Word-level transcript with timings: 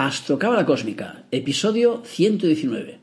Astrocábala 0.00 0.64
Cósmica, 0.64 1.24
episodio 1.32 2.02
119. 2.04 3.00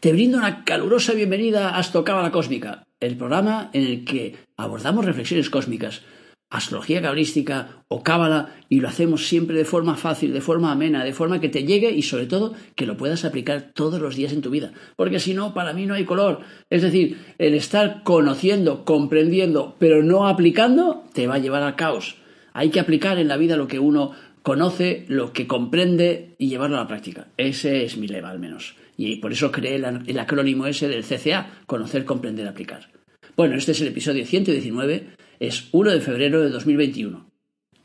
Te 0.00 0.10
brindo 0.10 0.38
una 0.38 0.64
calurosa 0.64 1.12
bienvenida 1.12 1.68
a 1.68 1.76
Astrocábala 1.76 2.30
Cósmica, 2.30 2.86
el 2.98 3.18
programa 3.18 3.68
en 3.74 3.82
el 3.82 4.06
que 4.06 4.36
abordamos 4.56 5.04
reflexiones 5.04 5.50
cósmicas, 5.50 6.00
astrología 6.48 7.02
cabalística 7.02 7.84
o 7.88 8.02
cábala 8.02 8.56
y 8.70 8.80
lo 8.80 8.88
hacemos 8.88 9.28
siempre 9.28 9.54
de 9.54 9.66
forma 9.66 9.96
fácil, 9.96 10.32
de 10.32 10.40
forma 10.40 10.72
amena, 10.72 11.04
de 11.04 11.12
forma 11.12 11.42
que 11.42 11.50
te 11.50 11.64
llegue 11.64 11.90
y 11.90 12.00
sobre 12.00 12.24
todo 12.24 12.54
que 12.74 12.86
lo 12.86 12.96
puedas 12.96 13.26
aplicar 13.26 13.72
todos 13.74 14.00
los 14.00 14.16
días 14.16 14.32
en 14.32 14.40
tu 14.40 14.48
vida, 14.48 14.72
porque 14.96 15.20
si 15.20 15.34
no, 15.34 15.52
para 15.52 15.74
mí 15.74 15.84
no 15.84 15.92
hay 15.92 16.06
color. 16.06 16.40
Es 16.70 16.80
decir, 16.80 17.18
el 17.36 17.52
estar 17.52 18.02
conociendo, 18.02 18.86
comprendiendo, 18.86 19.76
pero 19.78 20.02
no 20.02 20.26
aplicando, 20.26 21.04
te 21.12 21.26
va 21.26 21.34
a 21.34 21.38
llevar 21.38 21.62
al 21.62 21.76
caos. 21.76 22.16
Hay 22.52 22.70
que 22.70 22.80
aplicar 22.80 23.18
en 23.18 23.28
la 23.28 23.36
vida 23.36 23.56
lo 23.56 23.68
que 23.68 23.78
uno 23.78 24.12
conoce 24.42 25.04
lo 25.08 25.32
que 25.32 25.46
comprende 25.46 26.34
y 26.38 26.48
llevarlo 26.48 26.76
a 26.76 26.80
la 26.80 26.88
práctica. 26.88 27.28
Ese 27.36 27.84
es 27.84 27.96
mi 27.96 28.08
lema, 28.08 28.30
al 28.30 28.38
menos. 28.38 28.76
Y 28.96 29.16
por 29.16 29.32
eso 29.32 29.50
creé 29.50 29.76
el, 29.76 30.18
acrónimo 30.18 30.66
ese 30.66 30.88
del 30.88 31.04
CCA, 31.04 31.62
conocer, 31.66 32.04
comprender, 32.04 32.46
aplicar. 32.46 32.90
Bueno, 33.36 33.56
este 33.56 33.72
es 33.72 33.80
el 33.80 33.88
episodio 33.88 34.26
119, 34.26 35.08
es 35.38 35.68
1 35.72 35.90
de 35.90 36.00
febrero 36.00 36.42
de 36.42 36.50
2021. 36.50 37.30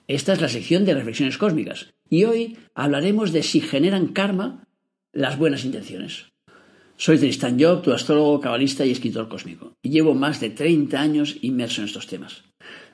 Esta 0.07 0.33
es 0.33 0.41
la 0.41 0.49
sección 0.49 0.85
de 0.85 0.93
reflexiones 0.93 1.37
cósmicas 1.37 1.93
y 2.09 2.25
hoy 2.25 2.57
hablaremos 2.75 3.31
de 3.31 3.41
si 3.41 3.61
generan 3.61 4.09
karma 4.09 4.67
las 5.13 5.37
buenas 5.37 5.65
intenciones. 5.65 6.25
Soy 6.97 7.17
Tristan 7.17 7.59
Job, 7.59 7.81
tu 7.81 7.91
astrólogo, 7.91 8.39
cabalista 8.39 8.85
y 8.85 8.91
escritor 8.91 9.27
cósmico, 9.27 9.73
y 9.81 9.89
llevo 9.89 10.13
más 10.13 10.39
de 10.39 10.49
30 10.49 10.99
años 10.99 11.37
inmerso 11.41 11.81
en 11.81 11.87
estos 11.87 12.07
temas. 12.07 12.43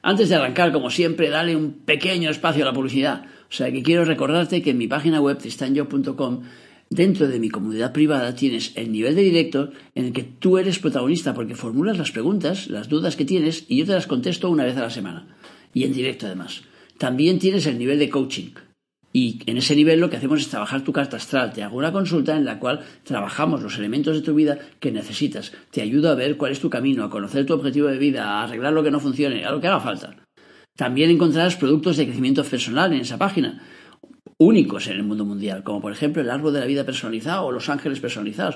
Antes 0.01 0.29
de 0.29 0.35
arrancar, 0.35 0.71
como 0.71 0.89
siempre, 0.89 1.29
dale 1.29 1.55
un 1.55 1.73
pequeño 1.73 2.29
espacio 2.29 2.63
a 2.63 2.67
la 2.67 2.73
publicidad. 2.73 3.25
O 3.49 3.53
sea 3.53 3.71
que 3.71 3.83
quiero 3.83 4.05
recordarte 4.05 4.61
que 4.61 4.71
en 4.71 4.77
mi 4.77 4.87
página 4.87 5.21
web 5.21 5.37
tristanyo.com 5.37 6.41
Dentro 6.91 7.29
de 7.29 7.39
mi 7.39 7.49
comunidad 7.49 7.93
privada 7.93 8.35
tienes 8.35 8.73
el 8.75 8.91
nivel 8.91 9.15
de 9.15 9.21
directo 9.21 9.71
en 9.95 10.07
el 10.07 10.11
que 10.11 10.23
tú 10.23 10.57
eres 10.57 10.77
protagonista 10.77 11.33
porque 11.33 11.55
formulas 11.55 11.97
las 11.97 12.11
preguntas, 12.11 12.67
las 12.67 12.89
dudas 12.89 13.15
que 13.15 13.23
tienes 13.23 13.63
y 13.69 13.77
yo 13.77 13.85
te 13.85 13.93
las 13.93 14.07
contesto 14.07 14.49
una 14.49 14.65
vez 14.65 14.75
a 14.75 14.81
la 14.81 14.89
semana. 14.89 15.25
Y 15.73 15.85
en 15.85 15.93
directo 15.93 16.25
además. 16.25 16.63
También 16.97 17.39
tienes 17.39 17.65
el 17.65 17.79
nivel 17.79 17.97
de 17.97 18.09
coaching, 18.09 18.49
y 19.13 19.39
en 19.45 19.57
ese 19.57 19.75
nivel 19.75 19.99
lo 19.99 20.09
que 20.09 20.17
hacemos 20.17 20.39
es 20.41 20.49
trabajar 20.49 20.83
tu 20.83 20.93
carta 20.93 21.17
astral. 21.17 21.51
Te 21.51 21.63
hago 21.63 21.77
una 21.77 21.91
consulta 21.91 22.35
en 22.35 22.45
la 22.45 22.59
cual 22.59 22.81
trabajamos 23.03 23.61
los 23.61 23.77
elementos 23.77 24.15
de 24.15 24.21
tu 24.21 24.33
vida 24.33 24.57
que 24.79 24.91
necesitas. 24.91 25.51
Te 25.69 25.81
ayudo 25.81 26.09
a 26.09 26.15
ver 26.15 26.37
cuál 26.37 26.51
es 26.51 26.59
tu 26.59 26.69
camino, 26.69 27.03
a 27.03 27.09
conocer 27.09 27.45
tu 27.45 27.53
objetivo 27.53 27.87
de 27.87 27.97
vida, 27.97 28.25
a 28.25 28.43
arreglar 28.43 28.73
lo 28.73 28.83
que 28.83 28.91
no 28.91 28.99
funcione, 28.99 29.43
a 29.43 29.51
lo 29.51 29.59
que 29.59 29.67
haga 29.67 29.81
falta. 29.81 30.15
También 30.77 31.11
encontrarás 31.11 31.57
productos 31.57 31.97
de 31.97 32.05
crecimiento 32.05 32.43
personal 32.43 32.93
en 32.93 33.01
esa 33.01 33.17
página, 33.17 33.61
únicos 34.37 34.87
en 34.87 34.93
el 34.93 35.03
mundo 35.03 35.25
mundial, 35.25 35.63
como 35.63 35.81
por 35.81 35.91
ejemplo 35.91 36.21
el 36.21 36.29
árbol 36.29 36.53
de 36.53 36.61
la 36.61 36.65
vida 36.65 36.85
personalizado 36.85 37.45
o 37.45 37.51
los 37.51 37.69
ángeles 37.69 37.99
personalizados. 37.99 38.55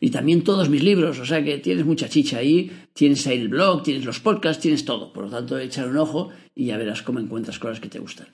Y 0.00 0.10
también 0.10 0.44
todos 0.44 0.68
mis 0.68 0.82
libros, 0.82 1.18
o 1.18 1.24
sea 1.24 1.42
que 1.42 1.58
tienes 1.58 1.86
mucha 1.86 2.10
chicha 2.10 2.38
ahí, 2.38 2.70
tienes 2.92 3.26
ahí 3.26 3.38
el 3.38 3.48
blog, 3.48 3.82
tienes 3.82 4.04
los 4.04 4.20
podcasts, 4.20 4.60
tienes 4.60 4.84
todo. 4.84 5.12
Por 5.14 5.24
lo 5.24 5.30
tanto, 5.30 5.56
echar 5.58 5.88
un 5.88 5.96
ojo 5.96 6.28
y 6.54 6.66
ya 6.66 6.76
verás 6.76 7.00
cómo 7.00 7.20
encuentras 7.20 7.58
cosas 7.58 7.80
que 7.80 7.88
te 7.88 8.00
gustan. 8.00 8.26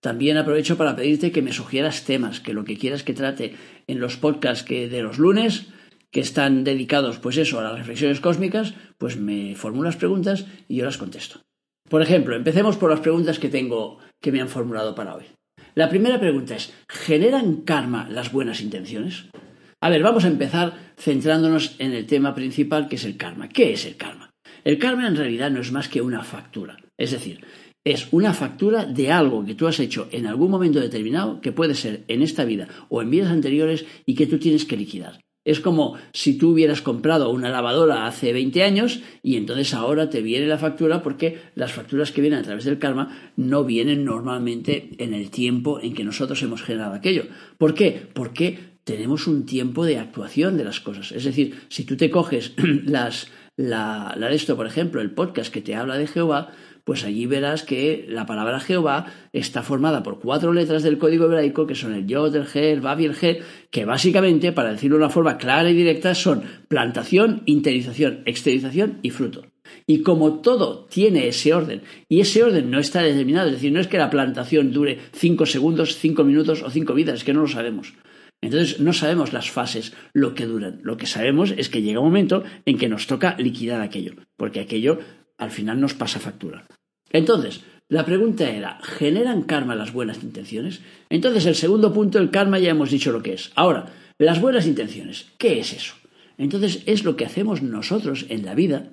También 0.00 0.38
aprovecho 0.38 0.78
para 0.78 0.96
pedirte 0.96 1.30
que 1.30 1.42
me 1.42 1.52
sugieras 1.52 2.04
temas, 2.04 2.40
que 2.40 2.54
lo 2.54 2.64
que 2.64 2.78
quieras 2.78 3.02
que 3.02 3.12
trate 3.12 3.54
en 3.86 4.00
los 4.00 4.16
podcasts 4.16 4.64
que 4.64 4.88
de 4.88 5.02
los 5.02 5.18
lunes, 5.18 5.66
que 6.10 6.20
están 6.20 6.64
dedicados, 6.64 7.18
pues 7.18 7.36
eso, 7.36 7.60
a 7.60 7.62
las 7.62 7.78
reflexiones 7.78 8.20
cósmicas, 8.20 8.74
pues 8.98 9.16
me 9.16 9.54
formulas 9.54 9.96
preguntas 9.96 10.46
y 10.68 10.76
yo 10.76 10.84
las 10.84 10.98
contesto. 10.98 11.42
Por 11.88 12.02
ejemplo, 12.02 12.34
empecemos 12.34 12.76
por 12.76 12.90
las 12.90 13.00
preguntas 13.00 13.38
que 13.38 13.48
tengo 13.48 13.98
que 14.20 14.32
me 14.32 14.40
han 14.40 14.48
formulado 14.48 14.94
para 14.94 15.14
hoy. 15.14 15.24
La 15.74 15.88
primera 15.88 16.18
pregunta 16.18 16.56
es, 16.56 16.72
¿generan 16.88 17.62
karma 17.62 18.08
las 18.08 18.32
buenas 18.32 18.60
intenciones? 18.60 19.26
A 19.80 19.88
ver, 19.88 20.02
vamos 20.02 20.24
a 20.24 20.28
empezar 20.28 20.74
centrándonos 20.96 21.76
en 21.78 21.92
el 21.92 22.06
tema 22.06 22.34
principal 22.34 22.88
que 22.88 22.96
es 22.96 23.04
el 23.04 23.16
karma. 23.16 23.48
¿Qué 23.48 23.72
es 23.72 23.86
el 23.86 23.96
karma? 23.96 24.30
El 24.64 24.78
karma 24.78 25.06
en 25.06 25.16
realidad 25.16 25.50
no 25.50 25.60
es 25.60 25.72
más 25.72 25.88
que 25.88 26.02
una 26.02 26.22
factura. 26.22 26.76
Es 26.98 27.12
decir, 27.12 27.44
es 27.84 28.08
una 28.12 28.34
factura 28.34 28.84
de 28.84 29.10
algo 29.10 29.44
que 29.44 29.54
tú 29.54 29.66
has 29.66 29.80
hecho 29.80 30.08
en 30.12 30.26
algún 30.26 30.50
momento 30.50 30.80
determinado, 30.80 31.40
que 31.40 31.52
puede 31.52 31.74
ser 31.74 32.04
en 32.08 32.22
esta 32.22 32.44
vida 32.44 32.68
o 32.88 33.02
en 33.02 33.10
vidas 33.10 33.30
anteriores, 33.30 33.86
y 34.06 34.14
que 34.14 34.26
tú 34.26 34.38
tienes 34.38 34.64
que 34.64 34.76
liquidar. 34.76 35.20
Es 35.42 35.60
como 35.60 35.96
si 36.12 36.36
tú 36.36 36.50
hubieras 36.50 36.82
comprado 36.82 37.30
una 37.30 37.48
lavadora 37.48 38.06
hace 38.06 38.34
20 38.34 38.62
años 38.62 39.00
y 39.22 39.36
entonces 39.36 39.72
ahora 39.72 40.10
te 40.10 40.20
viene 40.20 40.46
la 40.46 40.58
factura 40.58 41.02
porque 41.02 41.38
las 41.54 41.72
facturas 41.72 42.12
que 42.12 42.20
vienen 42.20 42.40
a 42.40 42.42
través 42.42 42.64
del 42.64 42.78
karma 42.78 43.32
no 43.36 43.64
vienen 43.64 44.04
normalmente 44.04 44.90
en 44.98 45.14
el 45.14 45.30
tiempo 45.30 45.80
en 45.80 45.94
que 45.94 46.04
nosotros 46.04 46.42
hemos 46.42 46.62
generado 46.62 46.92
aquello. 46.92 47.24
¿Por 47.56 47.72
qué? 47.72 48.06
Porque 48.12 48.58
tenemos 48.84 49.26
un 49.26 49.46
tiempo 49.46 49.86
de 49.86 49.98
actuación 49.98 50.58
de 50.58 50.64
las 50.64 50.80
cosas. 50.80 51.10
Es 51.12 51.24
decir, 51.24 51.58
si 51.68 51.84
tú 51.84 51.96
te 51.96 52.10
coges 52.10 52.52
las, 52.84 53.28
la, 53.56 54.14
la 54.18 54.28
de 54.28 54.36
esto, 54.36 54.56
por 54.56 54.66
ejemplo, 54.66 55.00
el 55.00 55.12
podcast 55.12 55.50
que 55.50 55.62
te 55.62 55.74
habla 55.74 55.96
de 55.96 56.06
Jehová, 56.06 56.52
pues 56.84 57.04
allí 57.04 57.26
verás 57.26 57.62
que 57.62 58.06
la 58.08 58.26
palabra 58.26 58.60
Jehová 58.60 59.06
está 59.32 59.62
formada 59.62 60.02
por 60.02 60.20
cuatro 60.20 60.52
letras 60.52 60.82
del 60.82 60.98
código 60.98 61.26
hebraico 61.26 61.66
que 61.66 61.74
son 61.74 61.94
el 61.94 62.06
Yod, 62.06 62.34
el 62.36 62.46
He, 62.52 62.72
el 62.72 62.80
Vav 62.80 63.00
y 63.00 63.04
el 63.06 63.16
He, 63.20 63.42
que 63.70 63.84
básicamente, 63.84 64.52
para 64.52 64.72
decirlo 64.72 64.96
de 64.96 65.04
una 65.04 65.12
forma 65.12 65.38
clara 65.38 65.70
y 65.70 65.74
directa, 65.74 66.14
son 66.14 66.42
plantación, 66.68 67.42
interiorización, 67.46 68.22
exteriorización 68.26 68.98
y 69.02 69.10
fruto. 69.10 69.44
Y 69.86 70.02
como 70.02 70.40
todo 70.40 70.86
tiene 70.86 71.28
ese 71.28 71.54
orden, 71.54 71.82
y 72.08 72.20
ese 72.20 72.42
orden 72.42 72.70
no 72.70 72.78
está 72.78 73.02
determinado, 73.02 73.48
es 73.48 73.54
decir, 73.54 73.72
no 73.72 73.80
es 73.80 73.86
que 73.86 73.98
la 73.98 74.10
plantación 74.10 74.72
dure 74.72 74.98
cinco 75.12 75.46
segundos, 75.46 75.96
cinco 75.96 76.24
minutos 76.24 76.62
o 76.62 76.70
cinco 76.70 76.94
vidas, 76.94 77.16
es 77.16 77.24
que 77.24 77.32
no 77.32 77.42
lo 77.42 77.48
sabemos. 77.48 77.94
Entonces 78.42 78.80
no 78.80 78.92
sabemos 78.92 79.32
las 79.32 79.50
fases, 79.50 79.92
lo 80.14 80.34
que 80.34 80.46
duran. 80.46 80.80
Lo 80.82 80.96
que 80.96 81.06
sabemos 81.06 81.52
es 81.56 81.68
que 81.68 81.82
llega 81.82 82.00
un 82.00 82.06
momento 82.06 82.42
en 82.64 82.78
que 82.78 82.88
nos 82.88 83.06
toca 83.06 83.36
liquidar 83.38 83.82
aquello, 83.82 84.14
porque 84.36 84.60
aquello 84.60 84.98
al 85.40 85.50
final 85.50 85.80
nos 85.80 85.94
pasa 85.94 86.20
factura. 86.20 86.64
Entonces, 87.10 87.62
la 87.88 88.04
pregunta 88.04 88.48
era, 88.48 88.78
¿generan 88.82 89.42
karma 89.42 89.74
las 89.74 89.92
buenas 89.92 90.22
intenciones? 90.22 90.80
Entonces, 91.08 91.46
el 91.46 91.56
segundo 91.56 91.92
punto, 91.92 92.18
el 92.18 92.30
karma, 92.30 92.60
ya 92.60 92.70
hemos 92.70 92.90
dicho 92.90 93.10
lo 93.10 93.22
que 93.22 93.32
es. 93.32 93.50
Ahora, 93.56 93.86
las 94.18 94.40
buenas 94.40 94.66
intenciones, 94.66 95.26
¿qué 95.38 95.58
es 95.58 95.72
eso? 95.72 95.94
Entonces, 96.38 96.84
es 96.86 97.02
lo 97.02 97.16
que 97.16 97.24
hacemos 97.24 97.62
nosotros 97.62 98.26
en 98.28 98.44
la 98.44 98.54
vida, 98.54 98.90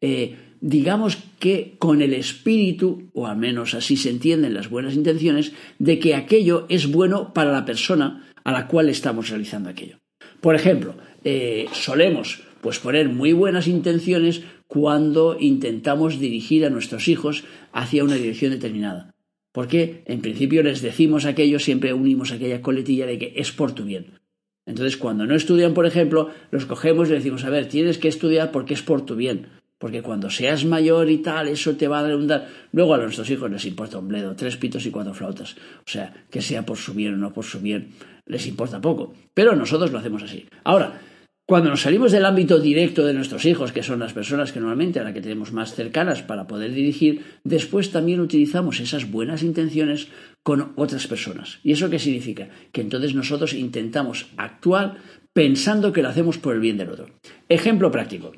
eh, 0.00 0.36
digamos 0.60 1.18
que 1.38 1.76
con 1.78 2.00
el 2.00 2.14
espíritu, 2.14 3.10
o 3.12 3.26
al 3.26 3.36
menos 3.36 3.74
así 3.74 3.96
se 3.96 4.10
entienden 4.10 4.54
las 4.54 4.70
buenas 4.70 4.94
intenciones, 4.94 5.52
de 5.78 5.98
que 5.98 6.14
aquello 6.14 6.64
es 6.70 6.90
bueno 6.90 7.34
para 7.34 7.52
la 7.52 7.64
persona 7.64 8.28
a 8.44 8.52
la 8.52 8.66
cual 8.66 8.88
estamos 8.88 9.28
realizando 9.28 9.68
aquello. 9.68 9.98
Por 10.40 10.54
ejemplo, 10.54 10.94
eh, 11.22 11.66
solemos 11.72 12.42
pues 12.60 12.78
poner 12.78 13.08
muy 13.08 13.32
buenas 13.32 13.68
intenciones 13.68 14.42
cuando 14.68 15.36
intentamos 15.40 16.20
dirigir 16.20 16.64
a 16.64 16.70
nuestros 16.70 17.08
hijos 17.08 17.44
hacia 17.72 18.04
una 18.04 18.14
dirección 18.14 18.52
determinada. 18.52 19.14
Porque 19.50 20.02
en 20.06 20.20
principio 20.20 20.62
les 20.62 20.82
decimos 20.82 21.24
aquello, 21.24 21.58
siempre 21.58 21.92
unimos 21.94 22.30
aquella 22.30 22.62
coletilla 22.62 23.06
de 23.06 23.18
que 23.18 23.32
es 23.36 23.50
por 23.50 23.72
tu 23.72 23.84
bien. 23.84 24.20
Entonces, 24.66 24.98
cuando 24.98 25.26
no 25.26 25.34
estudian, 25.34 25.72
por 25.72 25.86
ejemplo, 25.86 26.30
los 26.50 26.66
cogemos 26.66 27.08
y 27.08 27.14
decimos, 27.14 27.44
a 27.44 27.50
ver, 27.50 27.66
tienes 27.66 27.96
que 27.96 28.08
estudiar 28.08 28.52
porque 28.52 28.74
es 28.74 28.82
por 28.82 29.04
tu 29.04 29.16
bien. 29.16 29.46
Porque 29.78 30.02
cuando 30.02 30.28
seas 30.28 30.64
mayor 30.64 31.08
y 31.08 31.18
tal, 31.18 31.48
eso 31.48 31.76
te 31.76 31.88
va 31.88 32.00
a 32.00 32.02
dar 32.02 32.48
Luego 32.72 32.94
a 32.94 32.98
nuestros 32.98 33.30
hijos 33.30 33.50
les 33.50 33.64
importa 33.64 33.98
un 33.98 34.08
bledo, 34.08 34.36
tres 34.36 34.56
pitos 34.56 34.84
y 34.84 34.90
cuatro 34.90 35.14
flautas. 35.14 35.56
O 35.78 35.90
sea, 35.90 36.26
que 36.30 36.42
sea 36.42 36.66
por 36.66 36.76
su 36.76 36.92
bien 36.92 37.14
o 37.14 37.16
no 37.16 37.32
por 37.32 37.44
su 37.44 37.60
bien, 37.60 37.92
les 38.26 38.46
importa 38.46 38.80
poco. 38.80 39.14
Pero 39.32 39.56
nosotros 39.56 39.90
lo 39.90 39.98
hacemos 39.98 40.22
así. 40.22 40.46
Ahora, 40.64 41.00
cuando 41.48 41.70
nos 41.70 41.80
salimos 41.80 42.12
del 42.12 42.26
ámbito 42.26 42.60
directo 42.60 43.06
de 43.06 43.14
nuestros 43.14 43.46
hijos, 43.46 43.72
que 43.72 43.82
son 43.82 44.00
las 44.00 44.12
personas 44.12 44.52
que 44.52 44.60
normalmente 44.60 45.00
a 45.00 45.02
las 45.02 45.14
que 45.14 45.22
tenemos 45.22 45.50
más 45.50 45.74
cercanas 45.74 46.20
para 46.20 46.46
poder 46.46 46.74
dirigir, 46.74 47.24
después 47.42 47.90
también 47.90 48.20
utilizamos 48.20 48.80
esas 48.80 49.10
buenas 49.10 49.42
intenciones 49.42 50.08
con 50.42 50.72
otras 50.76 51.06
personas. 51.06 51.58
¿Y 51.64 51.72
eso 51.72 51.88
qué 51.88 51.98
significa? 51.98 52.50
Que 52.70 52.82
entonces 52.82 53.14
nosotros 53.14 53.54
intentamos 53.54 54.26
actuar 54.36 54.98
pensando 55.32 55.90
que 55.90 56.02
lo 56.02 56.10
hacemos 56.10 56.36
por 56.36 56.54
el 56.54 56.60
bien 56.60 56.76
del 56.76 56.90
otro. 56.90 57.08
Ejemplo 57.48 57.90
práctico. 57.90 58.32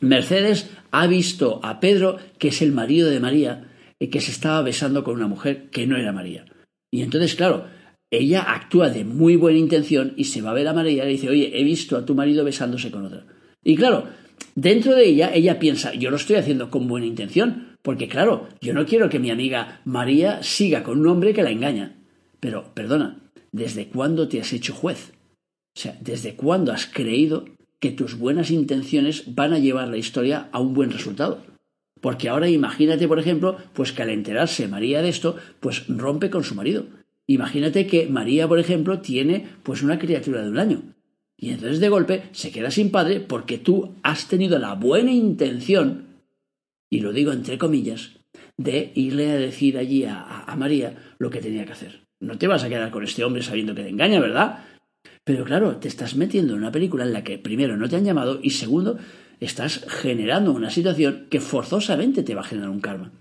Mercedes 0.00 0.70
ha 0.92 1.08
visto 1.08 1.58
a 1.64 1.80
Pedro, 1.80 2.18
que 2.38 2.48
es 2.48 2.62
el 2.62 2.70
marido 2.70 3.10
de 3.10 3.18
María, 3.18 3.72
y 3.98 4.06
que 4.06 4.20
se 4.20 4.30
estaba 4.30 4.62
besando 4.62 5.02
con 5.02 5.16
una 5.16 5.26
mujer 5.26 5.68
que 5.70 5.88
no 5.88 5.96
era 5.96 6.12
María. 6.12 6.44
Y 6.92 7.02
entonces, 7.02 7.34
claro, 7.34 7.66
ella 8.10 8.42
actúa 8.42 8.90
de 8.90 9.04
muy 9.04 9.36
buena 9.36 9.58
intención 9.58 10.14
y 10.16 10.24
se 10.24 10.42
va 10.42 10.50
a 10.50 10.54
ver 10.54 10.66
a 10.66 10.74
María 10.74 11.04
y 11.04 11.06
le 11.06 11.12
dice, 11.12 11.28
oye, 11.28 11.58
he 11.58 11.62
visto 11.62 11.96
a 11.96 12.04
tu 12.04 12.14
marido 12.14 12.44
besándose 12.44 12.90
con 12.90 13.06
otra. 13.06 13.24
Y 13.62 13.76
claro, 13.76 14.08
dentro 14.54 14.94
de 14.96 15.06
ella, 15.06 15.30
ella 15.32 15.58
piensa, 15.58 15.94
yo 15.94 16.10
lo 16.10 16.16
estoy 16.16 16.36
haciendo 16.36 16.70
con 16.70 16.88
buena 16.88 17.06
intención, 17.06 17.76
porque 17.82 18.08
claro, 18.08 18.48
yo 18.60 18.74
no 18.74 18.84
quiero 18.84 19.08
que 19.08 19.20
mi 19.20 19.30
amiga 19.30 19.80
María 19.84 20.42
siga 20.42 20.82
con 20.82 21.00
un 21.00 21.06
hombre 21.06 21.32
que 21.32 21.42
la 21.42 21.50
engaña. 21.50 21.96
Pero, 22.40 22.74
perdona, 22.74 23.20
¿desde 23.52 23.86
cuándo 23.88 24.28
te 24.28 24.40
has 24.40 24.52
hecho 24.52 24.74
juez? 24.74 25.12
O 25.76 25.80
sea, 25.80 25.96
¿desde 26.00 26.34
cuándo 26.34 26.72
has 26.72 26.86
creído 26.86 27.44
que 27.78 27.92
tus 27.92 28.18
buenas 28.18 28.50
intenciones 28.50 29.34
van 29.34 29.52
a 29.52 29.58
llevar 29.58 29.88
la 29.88 29.98
historia 29.98 30.48
a 30.52 30.58
un 30.58 30.74
buen 30.74 30.90
resultado? 30.90 31.42
Porque 32.00 32.28
ahora 32.28 32.48
imagínate, 32.48 33.06
por 33.06 33.18
ejemplo, 33.18 33.56
pues 33.74 33.92
que 33.92 34.02
al 34.02 34.10
enterarse 34.10 34.66
María 34.68 35.02
de 35.02 35.10
esto, 35.10 35.36
pues 35.60 35.86
rompe 35.86 36.30
con 36.30 36.44
su 36.44 36.54
marido 36.54 36.86
Imagínate 37.30 37.86
que 37.86 38.08
María, 38.08 38.48
por 38.48 38.58
ejemplo, 38.58 38.98
tiene 38.98 39.46
pues 39.62 39.84
una 39.84 40.00
criatura 40.00 40.42
de 40.42 40.50
un 40.50 40.58
año. 40.58 40.82
Y 41.38 41.50
entonces 41.50 41.78
de 41.78 41.88
golpe 41.88 42.24
se 42.32 42.50
queda 42.50 42.72
sin 42.72 42.90
padre 42.90 43.20
porque 43.20 43.56
tú 43.56 43.94
has 44.02 44.26
tenido 44.26 44.58
la 44.58 44.74
buena 44.74 45.12
intención, 45.12 46.06
y 46.90 46.98
lo 46.98 47.12
digo 47.12 47.30
entre 47.30 47.56
comillas, 47.56 48.16
de 48.56 48.90
irle 48.96 49.30
a 49.30 49.36
decir 49.36 49.78
allí 49.78 50.04
a, 50.04 50.52
María 50.58 51.14
lo 51.20 51.30
que 51.30 51.40
tenía 51.40 51.64
que 51.64 51.70
hacer. 51.70 52.00
No 52.20 52.36
te 52.36 52.48
vas 52.48 52.64
a 52.64 52.68
quedar 52.68 52.90
con 52.90 53.04
este 53.04 53.22
hombre 53.22 53.44
sabiendo 53.44 53.76
que 53.76 53.84
te 53.84 53.90
engaña, 53.90 54.18
¿verdad? 54.18 54.64
Pero 55.22 55.44
claro, 55.44 55.76
te 55.76 55.86
estás 55.86 56.16
metiendo 56.16 56.54
en 56.54 56.58
una 56.58 56.72
película 56.72 57.04
en 57.04 57.12
la 57.12 57.22
que 57.22 57.38
primero 57.38 57.76
no 57.76 57.88
te 57.88 57.94
han 57.94 58.04
llamado 58.04 58.40
y 58.42 58.50
segundo, 58.50 58.98
estás 59.38 59.86
generando 59.86 60.50
una 60.50 60.70
situación 60.70 61.28
que 61.30 61.40
forzosamente 61.40 62.24
te 62.24 62.34
va 62.34 62.40
a 62.40 62.50
generar 62.50 62.70
un 62.70 62.80
karma. 62.80 63.12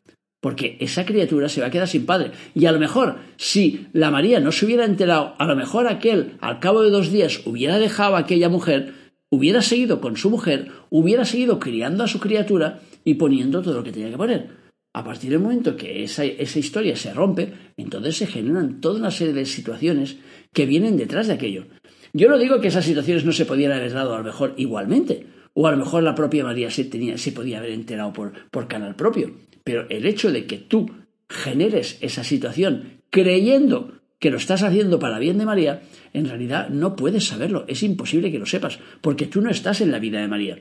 Porque 0.41 0.77
esa 0.79 1.05
criatura 1.05 1.49
se 1.49 1.61
va 1.61 1.67
a 1.67 1.71
quedar 1.71 1.87
sin 1.87 2.05
padre. 2.05 2.31
Y 2.55 2.65
a 2.65 2.71
lo 2.71 2.79
mejor, 2.79 3.17
si 3.35 3.87
la 3.91 4.09
María 4.09 4.39
no 4.39 4.51
se 4.51 4.65
hubiera 4.65 4.85
enterado, 4.85 5.33
a 5.37 5.45
lo 5.45 5.55
mejor 5.55 5.87
aquel, 5.87 6.37
al 6.39 6.59
cabo 6.59 6.81
de 6.81 6.91
dos 6.91 7.11
días, 7.11 7.41
hubiera 7.45 7.77
dejado 7.77 8.15
a 8.15 8.19
aquella 8.19 8.47
mujer, 8.47 8.93
hubiera 9.29 9.61
seguido 9.61 9.99
con 9.99 10.15
su 10.15 10.29
mujer, 10.29 10.71
hubiera 10.89 11.25
seguido 11.25 11.59
criando 11.59 12.03
a 12.03 12.07
su 12.07 12.19
criatura 12.19 12.79
y 13.03 13.15
poniendo 13.15 13.61
todo 13.61 13.75
lo 13.75 13.83
que 13.83 13.91
tenía 13.91 14.11
que 14.11 14.17
poner. 14.17 14.49
A 14.93 15.03
partir 15.03 15.29
del 15.29 15.39
momento 15.39 15.75
que 15.75 16.03
esa, 16.03 16.23
esa 16.23 16.59
historia 16.59 16.95
se 16.95 17.13
rompe, 17.13 17.53
entonces 17.77 18.17
se 18.17 18.25
generan 18.25 18.81
toda 18.81 18.99
una 18.99 19.11
serie 19.11 19.33
de 19.33 19.45
situaciones 19.45 20.17
que 20.51 20.65
vienen 20.65 20.97
detrás 20.97 21.27
de 21.27 21.33
aquello. 21.33 21.67
Yo 22.13 22.27
no 22.27 22.39
digo 22.39 22.59
que 22.59 22.69
esas 22.69 22.85
situaciones 22.85 23.23
no 23.23 23.31
se 23.31 23.45
pudieran 23.45 23.77
haber 23.77 23.93
dado 23.93 24.15
a 24.15 24.17
lo 24.17 24.23
mejor 24.23 24.55
igualmente, 24.57 25.27
o 25.53 25.67
a 25.67 25.71
lo 25.71 25.77
mejor 25.77 26.01
la 26.01 26.15
propia 26.15 26.43
María 26.43 26.71
se, 26.71 26.85
tenía, 26.85 27.17
se 27.17 27.31
podía 27.31 27.59
haber 27.59 27.71
enterado 27.71 28.13
por, 28.13 28.33
por 28.49 28.67
canal 28.67 28.95
propio. 28.95 29.35
Pero 29.69 29.85
el 29.89 30.07
hecho 30.07 30.31
de 30.31 30.47
que 30.47 30.57
tú 30.57 30.89
generes 31.29 31.99
esa 32.01 32.23
situación 32.23 33.03
creyendo 33.11 33.99
que 34.17 34.31
lo 34.31 34.37
estás 34.37 34.63
haciendo 34.63 34.97
para 34.97 35.19
bien 35.19 35.37
de 35.37 35.45
María, 35.45 35.83
en 36.11 36.27
realidad 36.27 36.69
no 36.69 36.95
puedes 36.95 37.27
saberlo, 37.27 37.65
es 37.67 37.83
imposible 37.83 38.31
que 38.31 38.39
lo 38.39 38.47
sepas, 38.47 38.79
porque 39.01 39.27
tú 39.27 39.41
no 39.41 39.51
estás 39.51 39.81
en 39.81 39.91
la 39.91 39.99
vida 39.99 40.19
de 40.21 40.27
María. 40.27 40.57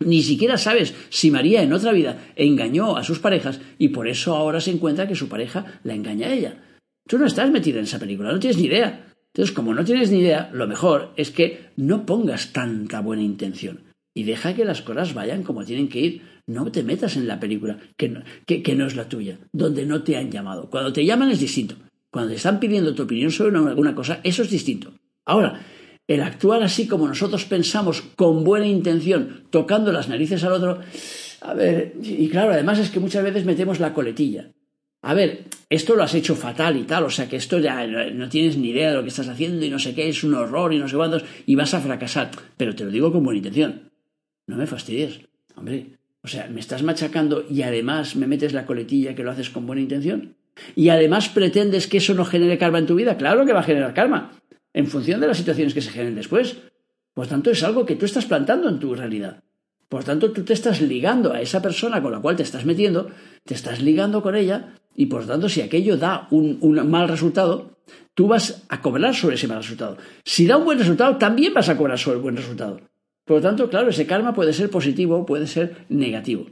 Ni 0.00 0.24
siquiera 0.24 0.58
sabes 0.58 0.96
si 1.10 1.30
María 1.30 1.62
en 1.62 1.72
otra 1.72 1.92
vida 1.92 2.32
engañó 2.34 2.96
a 2.96 3.04
sus 3.04 3.20
parejas 3.20 3.60
y 3.78 3.90
por 3.90 4.08
eso 4.08 4.34
ahora 4.34 4.60
se 4.60 4.72
encuentra 4.72 5.06
que 5.06 5.14
su 5.14 5.28
pareja 5.28 5.78
la 5.84 5.94
engaña 5.94 6.26
a 6.26 6.34
ella. 6.34 6.64
Tú 7.06 7.18
no 7.18 7.26
estás 7.26 7.52
metida 7.52 7.78
en 7.78 7.84
esa 7.84 8.00
película, 8.00 8.32
no 8.32 8.40
tienes 8.40 8.58
ni 8.58 8.64
idea. 8.64 9.14
Entonces, 9.32 9.54
como 9.54 9.74
no 9.74 9.84
tienes 9.84 10.10
ni 10.10 10.18
idea, 10.18 10.50
lo 10.52 10.66
mejor 10.66 11.12
es 11.16 11.30
que 11.30 11.66
no 11.76 12.04
pongas 12.04 12.52
tanta 12.52 13.00
buena 13.00 13.22
intención 13.22 13.93
y 14.14 14.22
deja 14.22 14.54
que 14.54 14.64
las 14.64 14.80
cosas 14.80 15.12
vayan 15.12 15.42
como 15.42 15.64
tienen 15.64 15.88
que 15.88 16.00
ir. 16.00 16.22
No 16.46 16.70
te 16.70 16.82
metas 16.82 17.16
en 17.16 17.26
la 17.26 17.40
película 17.40 17.78
que 17.96 18.08
no, 18.08 18.22
que, 18.46 18.74
no 18.74 18.86
es 18.86 18.96
la 18.96 19.08
tuya, 19.08 19.38
donde 19.52 19.84
no 19.84 20.02
te 20.02 20.16
han 20.16 20.30
llamado. 20.30 20.70
Cuando 20.70 20.92
te 20.92 21.04
llaman 21.04 21.30
es 21.30 21.40
distinto. 21.40 21.74
Cuando 22.10 22.30
te 22.30 22.36
están 22.36 22.60
pidiendo 22.60 22.94
tu 22.94 23.02
opinión 23.02 23.32
sobre 23.32 23.56
alguna 23.56 23.94
cosa, 23.94 24.20
eso 24.22 24.42
es 24.42 24.50
distinto. 24.50 24.92
Ahora, 25.24 25.60
el 26.06 26.22
actuar 26.22 26.62
así 26.62 26.86
como 26.86 27.08
nosotros 27.08 27.44
pensamos, 27.46 28.02
con 28.14 28.44
buena 28.44 28.66
intención, 28.66 29.44
tocando 29.50 29.90
las 29.90 30.08
narices 30.08 30.44
al 30.44 30.52
otro, 30.52 30.78
a 31.40 31.54
ver, 31.54 31.94
y 32.02 32.28
claro, 32.28 32.52
además 32.52 32.78
es 32.78 32.90
que 32.90 33.00
muchas 33.00 33.24
veces 33.24 33.44
metemos 33.44 33.80
la 33.80 33.92
coletilla. 33.92 34.50
A 35.02 35.12
ver, 35.12 35.44
esto 35.68 35.96
lo 35.96 36.02
has 36.02 36.14
hecho 36.14 36.34
fatal 36.34 36.78
y 36.78 36.84
tal, 36.84 37.04
o 37.04 37.10
sea 37.10 37.28
que 37.28 37.36
esto 37.36 37.58
ya 37.58 37.86
no 37.86 38.28
tienes 38.28 38.56
ni 38.56 38.70
idea 38.70 38.90
de 38.90 38.96
lo 38.96 39.02
que 39.02 39.08
estás 39.08 39.28
haciendo 39.28 39.64
y 39.64 39.68
no 39.68 39.78
sé 39.78 39.94
qué, 39.94 40.08
es 40.08 40.24
un 40.24 40.34
horror 40.34 40.72
y 40.72 40.78
no 40.78 40.88
sé 40.88 40.96
cuántos, 40.96 41.24
y 41.44 41.54
vas 41.56 41.74
a 41.74 41.80
fracasar. 41.80 42.30
Pero 42.56 42.74
te 42.74 42.84
lo 42.84 42.90
digo 42.90 43.12
con 43.12 43.22
buena 43.22 43.38
intención. 43.38 43.83
No 44.46 44.56
me 44.56 44.66
fastidies. 44.66 45.20
Hombre, 45.56 45.98
o 46.22 46.28
sea, 46.28 46.48
me 46.48 46.60
estás 46.60 46.82
machacando 46.82 47.44
y 47.48 47.62
además 47.62 48.16
me 48.16 48.26
metes 48.26 48.52
la 48.52 48.66
coletilla 48.66 49.14
que 49.14 49.22
lo 49.22 49.30
haces 49.30 49.50
con 49.50 49.66
buena 49.66 49.82
intención. 49.82 50.36
Y 50.74 50.88
además 50.88 51.28
pretendes 51.28 51.86
que 51.86 51.98
eso 51.98 52.14
no 52.14 52.24
genere 52.24 52.58
karma 52.58 52.78
en 52.78 52.86
tu 52.86 52.94
vida. 52.94 53.16
Claro 53.16 53.44
que 53.44 53.52
va 53.52 53.60
a 53.60 53.64
generar 53.64 53.94
karma, 53.94 54.32
en 54.72 54.86
función 54.86 55.20
de 55.20 55.26
las 55.26 55.36
situaciones 55.36 55.74
que 55.74 55.82
se 55.82 55.90
generen 55.90 56.14
después. 56.14 56.58
Por 57.12 57.26
tanto, 57.26 57.50
es 57.50 57.62
algo 57.62 57.86
que 57.86 57.96
tú 57.96 58.04
estás 58.04 58.26
plantando 58.26 58.68
en 58.68 58.78
tu 58.78 58.94
realidad. 58.94 59.42
Por 59.88 60.02
tanto, 60.02 60.32
tú 60.32 60.42
te 60.42 60.52
estás 60.52 60.80
ligando 60.80 61.32
a 61.32 61.40
esa 61.40 61.62
persona 61.62 62.02
con 62.02 62.12
la 62.12 62.20
cual 62.20 62.36
te 62.36 62.42
estás 62.42 62.64
metiendo, 62.64 63.10
te 63.44 63.54
estás 63.54 63.80
ligando 63.80 64.22
con 64.22 64.34
ella, 64.34 64.74
y 64.96 65.06
por 65.06 65.26
tanto, 65.26 65.48
si 65.48 65.60
aquello 65.60 65.96
da 65.96 66.26
un, 66.30 66.58
un 66.60 66.90
mal 66.90 67.08
resultado, 67.08 67.78
tú 68.14 68.28
vas 68.28 68.64
a 68.68 68.80
cobrar 68.80 69.14
sobre 69.14 69.36
ese 69.36 69.46
mal 69.46 69.58
resultado. 69.58 69.98
Si 70.24 70.46
da 70.46 70.56
un 70.56 70.64
buen 70.64 70.78
resultado, 70.78 71.16
también 71.16 71.54
vas 71.54 71.68
a 71.68 71.76
cobrar 71.76 71.98
sobre 71.98 72.16
el 72.16 72.22
buen 72.22 72.36
resultado. 72.36 72.80
Por 73.24 73.36
lo 73.36 73.42
tanto, 73.42 73.70
claro, 73.70 73.88
ese 73.88 74.06
karma 74.06 74.34
puede 74.34 74.52
ser 74.52 74.70
positivo, 74.70 75.24
puede 75.24 75.46
ser 75.46 75.86
negativo. 75.88 76.46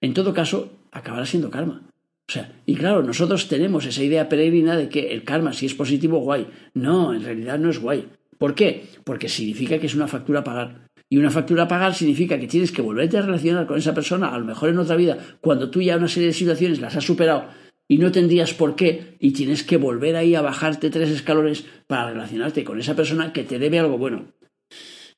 En 0.00 0.14
todo 0.14 0.32
caso, 0.32 0.70
acabará 0.90 1.26
siendo 1.26 1.50
karma. 1.50 1.82
O 2.28 2.32
sea, 2.32 2.52
y 2.66 2.74
claro, 2.74 3.02
nosotros 3.02 3.48
tenemos 3.48 3.86
esa 3.86 4.02
idea 4.02 4.28
peregrina 4.28 4.76
de 4.76 4.88
que 4.88 5.12
el 5.12 5.24
karma, 5.24 5.52
si 5.52 5.66
es 5.66 5.74
positivo, 5.74 6.18
guay. 6.20 6.46
No, 6.74 7.14
en 7.14 7.22
realidad 7.22 7.58
no 7.58 7.70
es 7.70 7.78
guay. 7.78 8.06
¿Por 8.38 8.54
qué? 8.54 8.84
Porque 9.04 9.28
significa 9.28 9.78
que 9.78 9.86
es 9.86 9.94
una 9.94 10.08
factura 10.08 10.40
a 10.40 10.44
pagar. 10.44 10.88
Y 11.10 11.16
una 11.16 11.30
factura 11.30 11.64
a 11.64 11.68
pagar 11.68 11.94
significa 11.94 12.38
que 12.38 12.46
tienes 12.46 12.70
que 12.70 12.82
volverte 12.82 13.16
a 13.16 13.22
relacionar 13.22 13.66
con 13.66 13.78
esa 13.78 13.94
persona, 13.94 14.28
a 14.28 14.38
lo 14.38 14.44
mejor 14.44 14.68
en 14.68 14.78
otra 14.78 14.96
vida, 14.96 15.18
cuando 15.40 15.70
tú 15.70 15.80
ya 15.80 15.96
una 15.96 16.08
serie 16.08 16.28
de 16.28 16.34
situaciones 16.34 16.80
las 16.80 16.96
has 16.96 17.04
superado 17.04 17.46
y 17.88 17.96
no 17.96 18.12
tendrías 18.12 18.52
por 18.52 18.76
qué, 18.76 19.16
y 19.18 19.32
tienes 19.32 19.64
que 19.64 19.78
volver 19.78 20.14
ahí 20.16 20.34
a 20.34 20.42
bajarte 20.42 20.90
tres 20.90 21.08
escalones 21.08 21.64
para 21.86 22.10
relacionarte 22.10 22.62
con 22.62 22.78
esa 22.78 22.94
persona 22.94 23.32
que 23.32 23.44
te 23.44 23.58
debe 23.58 23.78
algo 23.78 23.96
bueno. 23.96 24.26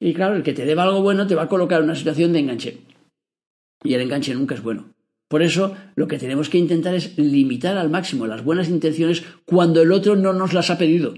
Y 0.01 0.15
claro, 0.15 0.35
el 0.35 0.43
que 0.43 0.55
te 0.55 0.65
deba 0.65 0.85
algo 0.85 1.03
bueno 1.03 1.27
te 1.27 1.35
va 1.35 1.43
a 1.43 1.49
colocar 1.49 1.79
en 1.79 1.85
una 1.85 1.95
situación 1.95 2.33
de 2.33 2.41
enganche. 2.41 2.79
Y 3.85 3.95
el 3.95 4.01
enganche 4.01 4.35
nunca 4.35 4.55
es 4.55 4.63
bueno. 4.63 4.95
Por 5.29 5.43
eso 5.43 5.77
lo 5.95 6.09
que 6.09 6.19
tenemos 6.19 6.49
que 6.49 6.59
intentar 6.59 6.95
es 6.95 7.17
limitar 7.17 7.77
al 7.77 7.91
máximo 7.91 8.27
las 8.27 8.43
buenas 8.43 8.69
intenciones 8.69 9.23
cuando 9.45 9.83
el 9.83 9.93
otro 9.93 10.17
no 10.17 10.33
nos 10.33 10.55
las 10.55 10.71
ha 10.71 10.79
pedido. 10.79 11.15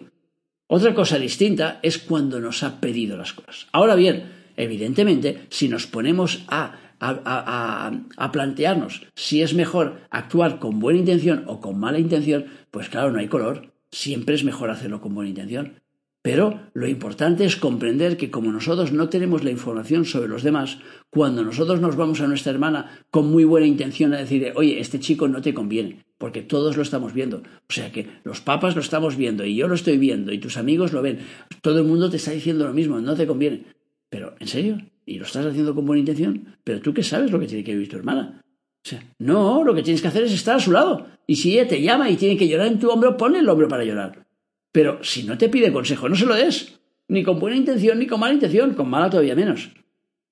Otra 0.67 0.95
cosa 0.95 1.19
distinta 1.19 1.81
es 1.83 1.99
cuando 1.99 2.41
nos 2.41 2.63
ha 2.63 2.81
pedido 2.81 3.17
las 3.17 3.33
cosas. 3.33 3.69
Ahora 3.73 3.95
bien, 3.95 4.25
evidentemente, 4.57 5.47
si 5.49 5.69
nos 5.69 5.87
ponemos 5.87 6.45
a, 6.49 6.79
a, 6.99 7.93
a, 8.17 8.33
plantearnos 8.33 9.07
si 9.15 9.43
es 9.43 9.55
mejor 9.55 10.01
actuar 10.11 10.59
con 10.59 10.79
buena 10.79 10.99
intención 10.99 11.45
o 11.47 11.61
con 11.61 11.79
mala 11.79 11.99
intención, 11.99 12.47
pues 12.71 12.89
claro, 12.89 13.13
no 13.13 13.19
hay 13.19 13.29
color. 13.29 13.73
Siempre 13.91 14.35
es 14.35 14.45
mejor 14.45 14.71
hacerlo 14.71 15.01
con 15.01 15.15
buena 15.15 15.31
intención. 15.31 15.81
Pero 16.23 16.71
lo 16.73 16.87
importante 16.87 17.45
es 17.45 17.57
comprender 17.57 18.17
que 18.17 18.31
como 18.31 18.53
nosotros 18.53 18.93
no 18.93 19.09
tenemos 19.09 19.43
la 19.43 19.51
información 19.51 20.05
sobre 20.05 20.29
los 20.29 20.45
demás, 20.45 20.79
cuando 21.11 21.43
nosotros 21.43 21.81
nos 21.81 21.97
vamos 21.97 22.21
a 22.21 22.29
nuestra 22.29 22.53
hermana 22.53 23.05
con 23.11 23.29
muy 23.29 23.43
buena 23.43 23.67
intención 23.67 24.15
a 24.15 24.19
decir, 24.19 24.53
oye, 24.55 24.79
este 24.79 25.01
chico 25.01 25.27
no 25.27 25.43
te 25.43 25.53
conviene, 25.53 26.05
porque 26.19 26.43
todos 26.43 26.77
lo 26.77 26.85
estamos 26.85 27.13
viendo. 27.13 27.39
O 27.39 27.73
sea 27.73 27.91
que 27.91 28.07
los 28.23 28.41
papas 28.41 28.77
lo 28.77 28.83
estamos 28.83 29.17
viendo 29.17 29.45
y 29.45 29.57
yo 29.57 29.67
lo 29.67 29.75
estoy 29.75 29.99
viendo 29.99 30.33
y 30.33 30.39
tus 30.39 30.57
amigos 30.57 30.93
lo 30.93 31.03
ven. 31.03 31.19
Todo 31.61 31.81
el 31.81 31.87
mundo 31.87 32.09
te 32.09 32.19
está 32.19 32.31
diciendo 32.31 32.67
lo 32.67 32.73
mismo, 32.73 33.01
no 33.01 33.17
te 33.17 33.27
conviene. 33.27 33.65
Pero, 34.09 34.37
¿en 34.39 34.47
serio? 34.47 34.79
¿Y 35.05 35.19
lo 35.19 35.25
estás 35.25 35.45
haciendo 35.45 35.75
con 35.75 35.87
buena 35.87 36.01
intención? 36.01 36.57
Pero 36.63 36.81
tú 36.81 36.95
qué 36.95 37.03
sabes 37.03 37.33
lo 37.33 37.41
que 37.41 37.47
tiene 37.47 37.65
que 37.65 37.73
vivir 37.73 37.89
tu 37.89 37.97
hermana. 37.97 38.41
O 38.85 38.89
sea, 38.89 39.03
no, 39.19 39.65
lo 39.65 39.75
que 39.75 39.83
tienes 39.83 40.03
que 40.03 40.09
hacer 40.09 40.23
es 40.23 40.33
estar 40.33 40.57
a 40.57 40.61
su 40.61 40.71
lado. 40.71 41.07
Y 41.27 41.37
si 41.37 41.53
ella 41.53 41.67
te 41.67 41.83
llama 41.83 42.11
y 42.11 42.17
tiene 42.17 42.37
que 42.37 42.47
llorar 42.47 42.69
en 42.69 42.79
tu 42.79 42.91
hombro, 42.91 43.17
ponle 43.17 43.41
el 43.41 43.49
hombro 43.49 43.67
para 43.67 43.85
llorar. 43.85 44.27
Pero 44.73 45.05
si 45.05 45.25
no 45.25 45.39
te 45.39 45.49
pide 45.49 45.73
consejo, 45.73 46.09
no 46.09 46.17
se 46.17 46.27
lo 46.27 46.35
des. 46.35 46.81
Ni 47.09 47.23
con 47.23 47.39
buena 47.39 47.57
intención, 47.57 47.99
ni 47.99 48.07
con 48.07 48.21
mala 48.21 48.35
intención. 48.35 48.75
Con 48.75 48.89
mala 48.89 49.11
todavía 49.11 49.37
menos. 49.37 49.71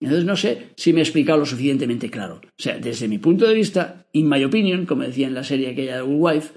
Entonces 0.01 0.25
no 0.25 0.35
sé 0.35 0.73
si 0.77 0.93
me 0.93 1.01
he 1.01 1.03
explicado 1.03 1.39
lo 1.39 1.47
suficientemente 1.47 2.11
claro. 2.11 2.41
O 2.43 2.63
sea, 2.63 2.79
desde 2.79 3.07
mi 3.07 3.19
punto 3.19 3.47
de 3.47 3.55
vista, 3.55 4.07
in 4.13 4.29
my 4.29 4.43
opinion, 4.45 4.87
como 4.87 5.03
decía 5.03 5.27
en 5.27 5.35
la 5.35 5.45
serie 5.45 5.69
aquella 5.69 5.97
de 5.97 6.03
Good 6.03 6.17
Wife, 6.19 6.55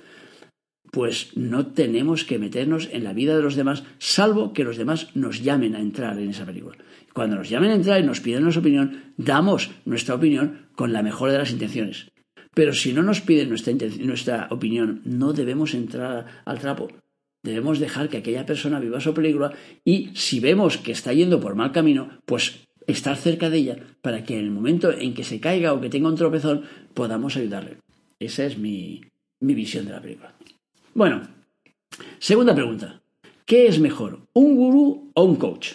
pues 0.91 1.35
no 1.35 1.65
tenemos 1.67 2.23
que 2.23 2.39
meternos 2.39 2.87
en 2.91 3.03
la 3.03 3.13
vida 3.13 3.35
de 3.35 3.41
los 3.41 3.55
demás, 3.55 3.83
salvo 3.97 4.53
que 4.53 4.63
los 4.63 4.77
demás 4.77 5.09
nos 5.15 5.41
llamen 5.41 5.75
a 5.75 5.79
entrar 5.79 6.17
en 6.19 6.29
esa 6.29 6.45
película. 6.45 6.77
Cuando 7.13 7.35
nos 7.35 7.49
llamen 7.49 7.71
a 7.71 7.75
entrar 7.75 7.99
y 7.99 8.05
nos 8.05 8.21
piden 8.21 8.43
nuestra 8.43 8.61
opinión, 8.61 9.13
damos 9.17 9.71
nuestra 9.85 10.15
opinión 10.15 10.67
con 10.75 10.93
la 10.93 11.03
mejor 11.03 11.31
de 11.31 11.39
las 11.39 11.51
intenciones. 11.51 12.11
Pero 12.53 12.73
si 12.73 12.93
no 12.93 13.01
nos 13.01 13.21
piden 13.21 13.49
nuestra, 13.49 13.73
nuestra 14.01 14.47
opinión, 14.51 15.01
no 15.03 15.33
debemos 15.33 15.73
entrar 15.73 16.43
al 16.45 16.59
trapo. 16.59 16.87
Debemos 17.43 17.79
dejar 17.79 18.09
que 18.09 18.17
aquella 18.17 18.45
persona 18.45 18.79
viva 18.79 19.01
su 19.01 19.13
película 19.13 19.53
y 19.83 20.11
si 20.15 20.39
vemos 20.39 20.77
que 20.77 20.93
está 20.93 21.11
yendo 21.11 21.41
por 21.41 21.55
mal 21.55 21.73
camino, 21.73 22.09
pues 22.25 22.61
estar 22.87 23.17
cerca 23.17 23.49
de 23.49 23.57
ella 23.57 23.77
para 24.01 24.23
que 24.23 24.39
en 24.39 24.45
el 24.45 24.51
momento 24.51 24.91
en 24.91 25.13
que 25.13 25.23
se 25.23 25.39
caiga 25.39 25.73
o 25.73 25.81
que 25.81 25.89
tenga 25.89 26.07
un 26.07 26.15
tropezón 26.15 26.63
podamos 26.93 27.35
ayudarle. 27.35 27.77
Esa 28.19 28.45
es 28.45 28.57
mi, 28.57 29.01
mi 29.41 29.53
visión 29.53 29.85
de 29.85 29.91
la 29.91 30.01
película. 30.01 30.33
Bueno, 30.93 31.21
segunda 32.19 32.55
pregunta. 32.55 33.01
¿Qué 33.45 33.67
es 33.67 33.79
mejor, 33.79 34.21
un 34.33 34.55
gurú 34.55 35.11
o 35.13 35.23
un 35.23 35.35
coach? 35.35 35.73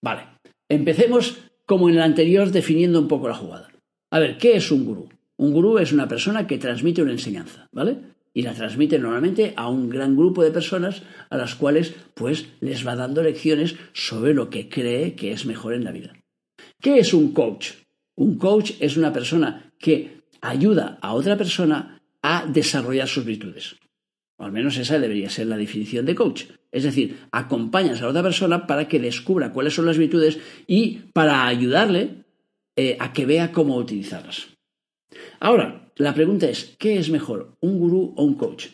Vale, 0.00 0.22
empecemos 0.68 1.38
como 1.66 1.88
en 1.88 1.96
el 1.96 2.02
anterior 2.02 2.50
definiendo 2.50 3.00
un 3.00 3.08
poco 3.08 3.28
la 3.28 3.34
jugada. 3.34 3.68
A 4.12 4.20
ver, 4.20 4.38
¿qué 4.38 4.56
es 4.56 4.70
un 4.70 4.84
gurú? 4.84 5.08
Un 5.36 5.52
gurú 5.52 5.78
es 5.78 5.92
una 5.92 6.06
persona 6.06 6.46
que 6.46 6.58
transmite 6.58 7.02
una 7.02 7.12
enseñanza, 7.12 7.68
¿vale? 7.72 7.98
Y 8.32 8.42
la 8.42 8.54
transmite 8.54 8.98
normalmente 8.98 9.54
a 9.56 9.68
un 9.68 9.88
gran 9.88 10.16
grupo 10.16 10.42
de 10.42 10.50
personas 10.50 11.02
a 11.30 11.36
las 11.36 11.54
cuales 11.54 11.94
pues 12.14 12.46
les 12.60 12.86
va 12.86 12.96
dando 12.96 13.22
lecciones 13.22 13.76
sobre 13.92 14.34
lo 14.34 14.50
que 14.50 14.68
cree 14.68 15.14
que 15.14 15.32
es 15.32 15.46
mejor 15.46 15.74
en 15.74 15.84
la 15.84 15.92
vida. 15.92 16.12
¿Qué 16.80 16.98
es 16.98 17.12
un 17.12 17.32
coach? 17.32 17.72
Un 18.16 18.38
coach 18.38 18.72
es 18.80 18.96
una 18.96 19.12
persona 19.12 19.72
que 19.78 20.22
ayuda 20.40 20.98
a 21.02 21.14
otra 21.14 21.36
persona 21.36 22.00
a 22.22 22.46
desarrollar 22.46 23.08
sus 23.08 23.24
virtudes. 23.24 23.76
Al 24.38 24.52
menos 24.52 24.78
esa 24.78 24.98
debería 24.98 25.28
ser 25.28 25.48
la 25.48 25.58
definición 25.58 26.06
de 26.06 26.14
coach. 26.14 26.44
Es 26.72 26.84
decir, 26.84 27.18
acompañas 27.30 28.00
a 28.00 28.08
otra 28.08 28.22
persona 28.22 28.66
para 28.66 28.88
que 28.88 28.98
descubra 28.98 29.52
cuáles 29.52 29.74
son 29.74 29.86
las 29.86 29.98
virtudes 29.98 30.38
y 30.66 31.00
para 31.12 31.46
ayudarle 31.46 32.24
eh, 32.76 32.96
a 33.00 33.12
que 33.12 33.26
vea 33.26 33.52
cómo 33.52 33.76
utilizarlas. 33.76 34.48
Ahora, 35.40 35.89
la 36.00 36.14
pregunta 36.14 36.48
es, 36.48 36.76
¿qué 36.78 36.98
es 36.98 37.10
mejor, 37.10 37.56
un 37.60 37.78
gurú 37.78 38.14
o 38.16 38.24
un 38.24 38.34
coach? 38.34 38.68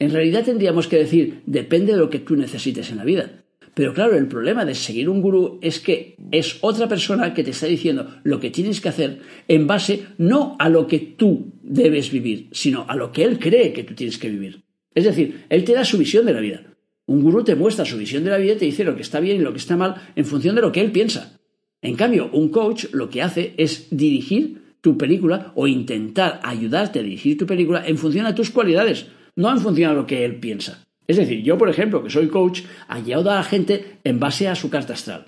En 0.00 0.10
realidad 0.10 0.44
tendríamos 0.44 0.88
que 0.88 0.96
decir, 0.96 1.42
depende 1.46 1.92
de 1.92 1.98
lo 1.98 2.10
que 2.10 2.18
tú 2.18 2.34
necesites 2.34 2.90
en 2.90 2.96
la 2.96 3.04
vida. 3.04 3.44
Pero 3.74 3.94
claro, 3.94 4.16
el 4.16 4.26
problema 4.26 4.64
de 4.64 4.74
seguir 4.74 5.08
un 5.08 5.22
gurú 5.22 5.58
es 5.62 5.78
que 5.78 6.16
es 6.32 6.58
otra 6.62 6.88
persona 6.88 7.32
que 7.32 7.44
te 7.44 7.50
está 7.50 7.66
diciendo 7.66 8.08
lo 8.24 8.40
que 8.40 8.50
tienes 8.50 8.80
que 8.80 8.88
hacer 8.88 9.20
en 9.46 9.66
base 9.66 10.06
no 10.18 10.56
a 10.58 10.68
lo 10.68 10.86
que 10.86 10.98
tú 10.98 11.52
debes 11.62 12.10
vivir, 12.10 12.48
sino 12.50 12.86
a 12.88 12.96
lo 12.96 13.12
que 13.12 13.22
él 13.22 13.38
cree 13.38 13.72
que 13.72 13.84
tú 13.84 13.94
tienes 13.94 14.18
que 14.18 14.30
vivir. 14.30 14.64
Es 14.94 15.04
decir, 15.04 15.44
él 15.48 15.64
te 15.64 15.74
da 15.74 15.84
su 15.84 15.96
visión 15.96 16.26
de 16.26 16.34
la 16.34 16.40
vida. 16.40 16.76
Un 17.06 17.22
gurú 17.22 17.44
te 17.44 17.54
muestra 17.54 17.84
su 17.84 17.96
visión 17.96 18.24
de 18.24 18.30
la 18.30 18.38
vida 18.38 18.54
y 18.54 18.56
te 18.56 18.64
dice 18.64 18.84
lo 18.84 18.96
que 18.96 19.02
está 19.02 19.20
bien 19.20 19.36
y 19.36 19.44
lo 19.44 19.52
que 19.52 19.58
está 19.58 19.76
mal 19.76 19.94
en 20.16 20.24
función 20.24 20.56
de 20.56 20.62
lo 20.62 20.72
que 20.72 20.80
él 20.80 20.90
piensa. 20.90 21.38
En 21.82 21.94
cambio, 21.94 22.30
un 22.32 22.48
coach 22.48 22.86
lo 22.92 23.10
que 23.10 23.22
hace 23.22 23.54
es 23.58 23.88
dirigir 23.90 24.63
tu 24.84 24.98
película 24.98 25.50
o 25.54 25.66
intentar 25.66 26.40
ayudarte 26.42 26.98
a 26.98 27.02
dirigir 27.02 27.38
tu 27.38 27.46
película 27.46 27.82
en 27.86 27.96
función 27.96 28.26
a 28.26 28.34
tus 28.34 28.50
cualidades, 28.50 29.06
no 29.34 29.50
en 29.50 29.58
función 29.58 29.90
a 29.90 29.94
lo 29.94 30.06
que 30.06 30.26
él 30.26 30.36
piensa. 30.36 30.84
Es 31.06 31.16
decir, 31.16 31.42
yo, 31.42 31.56
por 31.56 31.70
ejemplo, 31.70 32.04
que 32.04 32.10
soy 32.10 32.28
coach, 32.28 32.60
ayudo 32.86 33.30
a 33.30 33.36
la 33.36 33.44
gente 33.44 33.96
en 34.04 34.20
base 34.20 34.46
a 34.46 34.54
su 34.54 34.68
carta 34.68 34.92
astral. 34.92 35.24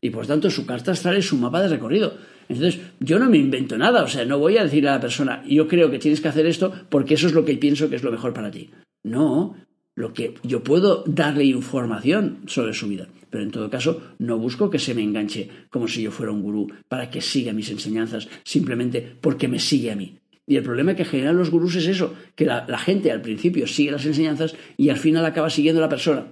Y 0.00 0.10
por 0.10 0.28
tanto, 0.28 0.48
su 0.48 0.64
carta 0.64 0.92
astral 0.92 1.16
es 1.16 1.26
su 1.26 1.36
mapa 1.36 1.60
de 1.60 1.70
recorrido. 1.70 2.14
Entonces, 2.48 2.80
yo 3.00 3.18
no 3.18 3.28
me 3.28 3.38
invento 3.38 3.76
nada, 3.76 4.04
o 4.04 4.06
sea, 4.06 4.24
no 4.24 4.38
voy 4.38 4.58
a 4.58 4.62
decirle 4.62 4.90
a 4.90 4.94
la 4.94 5.00
persona, 5.00 5.42
yo 5.44 5.66
creo 5.66 5.90
que 5.90 5.98
tienes 5.98 6.20
que 6.20 6.28
hacer 6.28 6.46
esto 6.46 6.72
porque 6.88 7.14
eso 7.14 7.26
es 7.26 7.32
lo 7.32 7.44
que 7.44 7.56
pienso 7.56 7.90
que 7.90 7.96
es 7.96 8.04
lo 8.04 8.12
mejor 8.12 8.32
para 8.32 8.52
ti. 8.52 8.70
No, 9.02 9.56
lo 9.96 10.12
que 10.12 10.34
yo 10.44 10.62
puedo 10.62 11.02
darle 11.04 11.46
información 11.46 12.42
sobre 12.46 12.74
su 12.74 12.86
vida, 12.86 13.08
pero 13.30 13.44
en 13.44 13.50
todo 13.50 13.70
caso 13.70 14.14
no 14.18 14.38
busco 14.38 14.70
que 14.70 14.78
se 14.78 14.94
me 14.94 15.02
enganche 15.02 15.48
como 15.70 15.88
si 15.88 16.02
yo 16.02 16.10
fuera 16.10 16.32
un 16.32 16.42
gurú 16.42 16.68
para 16.88 17.10
que 17.10 17.20
siga 17.20 17.52
mis 17.52 17.70
enseñanzas 17.70 18.28
simplemente 18.44 19.16
porque 19.20 19.48
me 19.48 19.58
sigue 19.58 19.92
a 19.92 19.96
mí. 19.96 20.18
Y 20.46 20.56
el 20.56 20.64
problema 20.64 20.96
que 20.96 21.04
generan 21.04 21.36
los 21.36 21.50
gurús 21.50 21.76
es 21.76 21.86
eso, 21.86 22.14
que 22.34 22.44
la, 22.44 22.66
gente 22.78 23.12
al 23.12 23.20
principio 23.20 23.68
sigue 23.68 23.92
las 23.92 24.04
enseñanzas 24.04 24.56
y 24.76 24.88
al 24.88 24.96
final 24.96 25.24
acaba 25.24 25.48
siguiendo 25.48 25.80
a 25.80 25.86
la 25.86 25.88
persona. 25.88 26.26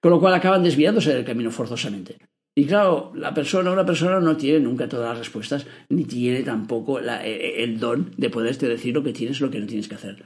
Con 0.00 0.12
lo 0.12 0.20
cual 0.20 0.34
acaban 0.34 0.62
desviándose 0.62 1.12
del 1.12 1.24
camino 1.24 1.50
forzosamente. 1.50 2.18
Y 2.54 2.66
claro, 2.66 3.12
la 3.16 3.34
persona, 3.34 3.72
una 3.72 3.84
persona 3.84 4.20
no 4.20 4.36
tiene 4.36 4.60
nunca 4.60 4.88
todas 4.88 5.08
las 5.08 5.18
respuestas, 5.18 5.66
ni 5.88 6.04
tiene 6.04 6.42
tampoco 6.42 7.00
e, 7.00 7.04
e, 7.24 7.64
el 7.64 7.80
don 7.80 8.12
de 8.16 8.30
poderte 8.30 8.68
decir 8.68 8.94
lo 8.94 9.02
que 9.02 9.12
tienes 9.12 9.40
lo 9.40 9.50
que 9.50 9.60
no 9.60 9.66
tienes 9.66 9.88
que 9.88 9.94
hacer. 9.96 10.24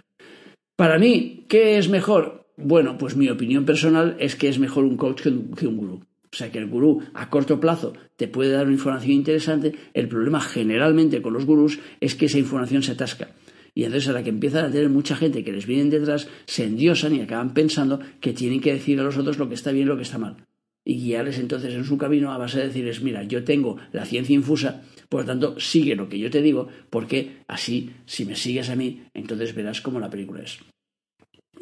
Para 0.76 0.98
mí, 0.98 1.46
¿qué 1.48 1.78
es 1.78 1.88
mejor? 1.88 2.41
Bueno, 2.64 2.96
pues 2.96 3.16
mi 3.16 3.28
opinión 3.28 3.64
personal 3.64 4.16
es 4.20 4.36
que 4.36 4.48
es 4.48 4.58
mejor 4.58 4.84
un 4.84 4.96
coach 4.96 5.22
que 5.22 5.28
un, 5.30 5.76
gurú. 5.76 6.00
O 6.32 6.36
sea 6.36 6.50
que 6.50 6.58
el 6.58 6.68
gurú 6.68 7.02
a 7.12 7.28
corto 7.28 7.60
plazo 7.60 7.92
te 8.16 8.28
puede 8.28 8.52
dar 8.52 8.66
una 8.66 8.74
información 8.74 9.12
interesante. 9.12 9.74
El 9.92 10.08
problema 10.08 10.40
generalmente 10.40 11.20
con 11.20 11.32
los 11.32 11.44
gurús 11.44 11.78
es 12.00 12.14
que 12.14 12.26
esa 12.26 12.38
información 12.38 12.82
se 12.82 12.92
atasca. 12.92 13.30
Y 13.74 13.84
entonces 13.84 14.08
a 14.10 14.12
la 14.12 14.22
que 14.22 14.30
empiezan 14.30 14.66
a 14.66 14.70
tener 14.70 14.90
mucha 14.90 15.16
gente 15.16 15.42
que 15.42 15.52
les 15.52 15.66
vienen 15.66 15.90
detrás, 15.90 16.28
se 16.46 16.64
endiosan 16.64 17.14
y 17.16 17.20
acaban 17.20 17.52
pensando 17.52 18.00
que 18.20 18.32
tienen 18.32 18.60
que 18.60 18.72
decir 18.72 19.00
a 19.00 19.02
los 19.02 19.16
otros 19.16 19.38
lo 19.38 19.48
que 19.48 19.54
está 19.54 19.72
bien 19.72 19.86
y 19.86 19.88
lo 19.88 19.96
que 19.96 20.02
está 20.02 20.18
mal. 20.18 20.36
Y 20.84 21.00
guiarles 21.00 21.38
entonces 21.38 21.74
en 21.74 21.84
su 21.84 21.96
camino 21.98 22.32
a 22.32 22.38
base 22.38 22.58
de 22.58 22.66
decirles, 22.66 23.02
mira, 23.02 23.22
yo 23.24 23.44
tengo 23.44 23.78
la 23.92 24.04
ciencia 24.04 24.34
infusa, 24.34 24.82
por 25.08 25.20
lo 25.20 25.26
tanto, 25.26 25.60
sigue 25.60 25.94
lo 25.94 26.08
que 26.08 26.18
yo 26.18 26.30
te 26.30 26.42
digo, 26.42 26.68
porque 26.90 27.38
así, 27.48 27.90
si 28.04 28.24
me 28.24 28.36
sigues 28.36 28.68
a 28.68 28.76
mí, 28.76 29.02
entonces 29.14 29.54
verás 29.54 29.80
cómo 29.80 30.00
la 30.00 30.10
película 30.10 30.42
es. 30.42 30.58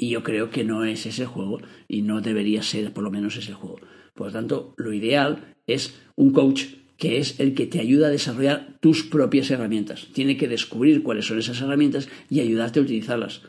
Y 0.02 0.08
yo 0.08 0.22
creo 0.22 0.48
que 0.48 0.64
no 0.64 0.86
es 0.86 1.04
ese 1.04 1.26
juego 1.26 1.60
y 1.86 2.00
no 2.00 2.22
debería 2.22 2.62
ser 2.62 2.90
por 2.94 3.04
lo 3.04 3.10
menos 3.10 3.36
ese 3.36 3.52
juego. 3.52 3.80
Por 4.14 4.28
lo 4.28 4.32
tanto, 4.32 4.72
lo 4.78 4.94
ideal 4.94 5.54
es 5.66 5.94
un 6.16 6.32
coach 6.32 6.68
que 6.96 7.18
es 7.18 7.38
el 7.38 7.52
que 7.52 7.66
te 7.66 7.80
ayuda 7.80 8.06
a 8.06 8.10
desarrollar 8.10 8.78
tus 8.80 9.02
propias 9.02 9.50
herramientas. 9.50 10.08
Tiene 10.14 10.38
que 10.38 10.48
descubrir 10.48 11.02
cuáles 11.02 11.26
son 11.26 11.38
esas 11.38 11.60
herramientas 11.60 12.08
y 12.30 12.40
ayudarte 12.40 12.80
a 12.80 12.82
utilizarlas. 12.82 13.42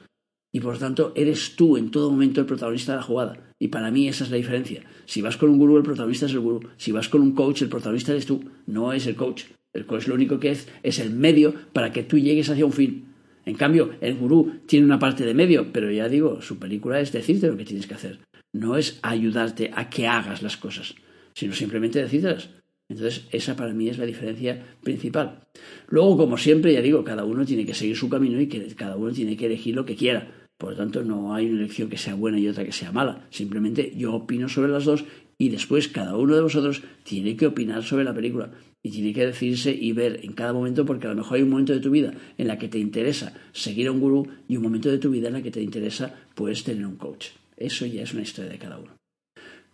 Y 0.51 0.59
por 0.59 0.73
lo 0.73 0.79
tanto, 0.79 1.13
eres 1.15 1.55
tú 1.55 1.77
en 1.77 1.89
todo 1.89 2.11
momento 2.11 2.41
el 2.41 2.47
protagonista 2.47 2.91
de 2.91 2.97
la 2.97 3.03
jugada. 3.03 3.53
Y 3.57 3.69
para 3.69 3.89
mí 3.89 4.09
esa 4.09 4.25
es 4.25 4.29
la 4.29 4.35
diferencia. 4.35 4.83
Si 5.05 5.21
vas 5.21 5.37
con 5.37 5.51
un 5.51 5.57
gurú, 5.57 5.77
el 5.77 5.83
protagonista 5.83 6.25
es 6.25 6.33
el 6.33 6.41
gurú. 6.41 6.67
Si 6.75 6.91
vas 6.91 7.07
con 7.07 7.21
un 7.21 7.31
coach, 7.31 7.61
el 7.61 7.69
protagonista 7.69 8.11
eres 8.11 8.25
tú. 8.25 8.43
No 8.65 8.91
es 8.91 9.07
el 9.07 9.15
coach. 9.15 9.43
El 9.71 9.85
coach 9.85 10.07
lo 10.07 10.15
único 10.15 10.37
que 10.41 10.51
es 10.51 10.67
es 10.83 10.99
el 10.99 11.11
medio 11.11 11.53
para 11.71 11.93
que 11.93 12.03
tú 12.03 12.17
llegues 12.17 12.49
hacia 12.49 12.65
un 12.65 12.73
fin. 12.73 13.10
En 13.51 13.57
cambio, 13.57 13.91
el 13.99 14.15
gurú 14.15 14.61
tiene 14.65 14.85
una 14.85 14.97
parte 14.97 15.25
de 15.25 15.33
medio, 15.33 15.73
pero 15.73 15.91
ya 15.91 16.07
digo, 16.07 16.41
su 16.41 16.57
película 16.57 17.01
es 17.01 17.11
decirte 17.11 17.47
lo 17.47 17.57
que 17.57 17.65
tienes 17.65 17.85
que 17.85 17.95
hacer 17.95 18.19
no 18.53 18.77
es 18.77 18.97
ayudarte 19.01 19.71
a 19.73 19.89
que 19.89 20.07
hagas 20.07 20.41
las 20.41 20.55
cosas, 20.55 20.95
sino 21.33 21.53
simplemente 21.53 22.01
decírtelas. 22.01 22.49
Entonces, 22.87 23.27
esa 23.33 23.57
para 23.57 23.73
mí 23.73 23.89
es 23.89 23.97
la 23.97 24.05
diferencia 24.05 24.65
principal. 24.81 25.41
Luego, 25.89 26.15
como 26.15 26.37
siempre, 26.37 26.71
ya 26.71 26.81
digo, 26.81 27.03
cada 27.03 27.25
uno 27.25 27.45
tiene 27.45 27.65
que 27.65 27.73
seguir 27.73 27.97
su 27.97 28.07
camino 28.07 28.39
y 28.39 28.47
que 28.47 28.65
cada 28.73 28.95
uno 28.95 29.11
tiene 29.11 29.35
que 29.35 29.47
elegir 29.47 29.75
lo 29.75 29.85
que 29.85 29.97
quiera. 29.97 30.31
Por 30.57 30.71
lo 30.71 30.77
tanto, 30.77 31.03
no 31.03 31.35
hay 31.35 31.49
una 31.49 31.59
elección 31.59 31.89
que 31.89 31.97
sea 31.97 32.15
buena 32.15 32.39
y 32.39 32.47
otra 32.47 32.63
que 32.63 32.71
sea 32.71 32.93
mala. 32.93 33.27
Simplemente 33.31 33.91
yo 33.97 34.13
opino 34.13 34.47
sobre 34.47 34.71
las 34.71 34.85
dos 34.85 35.03
y 35.41 35.49
después 35.49 35.87
cada 35.87 36.15
uno 36.15 36.35
de 36.35 36.41
vosotros 36.41 36.83
tiene 37.01 37.35
que 37.35 37.47
opinar 37.47 37.81
sobre 37.81 38.03
la 38.03 38.13
película 38.13 38.51
y 38.83 38.91
tiene 38.91 39.11
que 39.11 39.25
decidirse 39.25 39.73
y 39.73 39.91
ver 39.91 40.19
en 40.21 40.33
cada 40.33 40.53
momento 40.53 40.85
porque 40.85 41.07
a 41.07 41.09
lo 41.09 41.15
mejor 41.15 41.37
hay 41.37 41.41
un 41.41 41.49
momento 41.49 41.73
de 41.73 41.79
tu 41.79 41.89
vida 41.89 42.13
en 42.37 42.47
la 42.47 42.59
que 42.59 42.67
te 42.67 42.77
interesa 42.77 43.33
seguir 43.51 43.87
a 43.87 43.91
un 43.91 43.99
gurú 43.99 44.27
y 44.47 44.57
un 44.57 44.61
momento 44.61 44.91
de 44.91 44.99
tu 44.99 45.09
vida 45.09 45.29
en 45.29 45.33
la 45.33 45.41
que 45.41 45.49
te 45.49 45.59
interesa 45.59 46.13
pues 46.35 46.63
tener 46.63 46.85
un 46.85 46.95
coach. 46.95 47.29
Eso 47.57 47.87
ya 47.87 48.03
es 48.03 48.13
una 48.13 48.21
historia 48.21 48.51
de 48.51 48.59
cada 48.59 48.77
uno. 48.77 48.91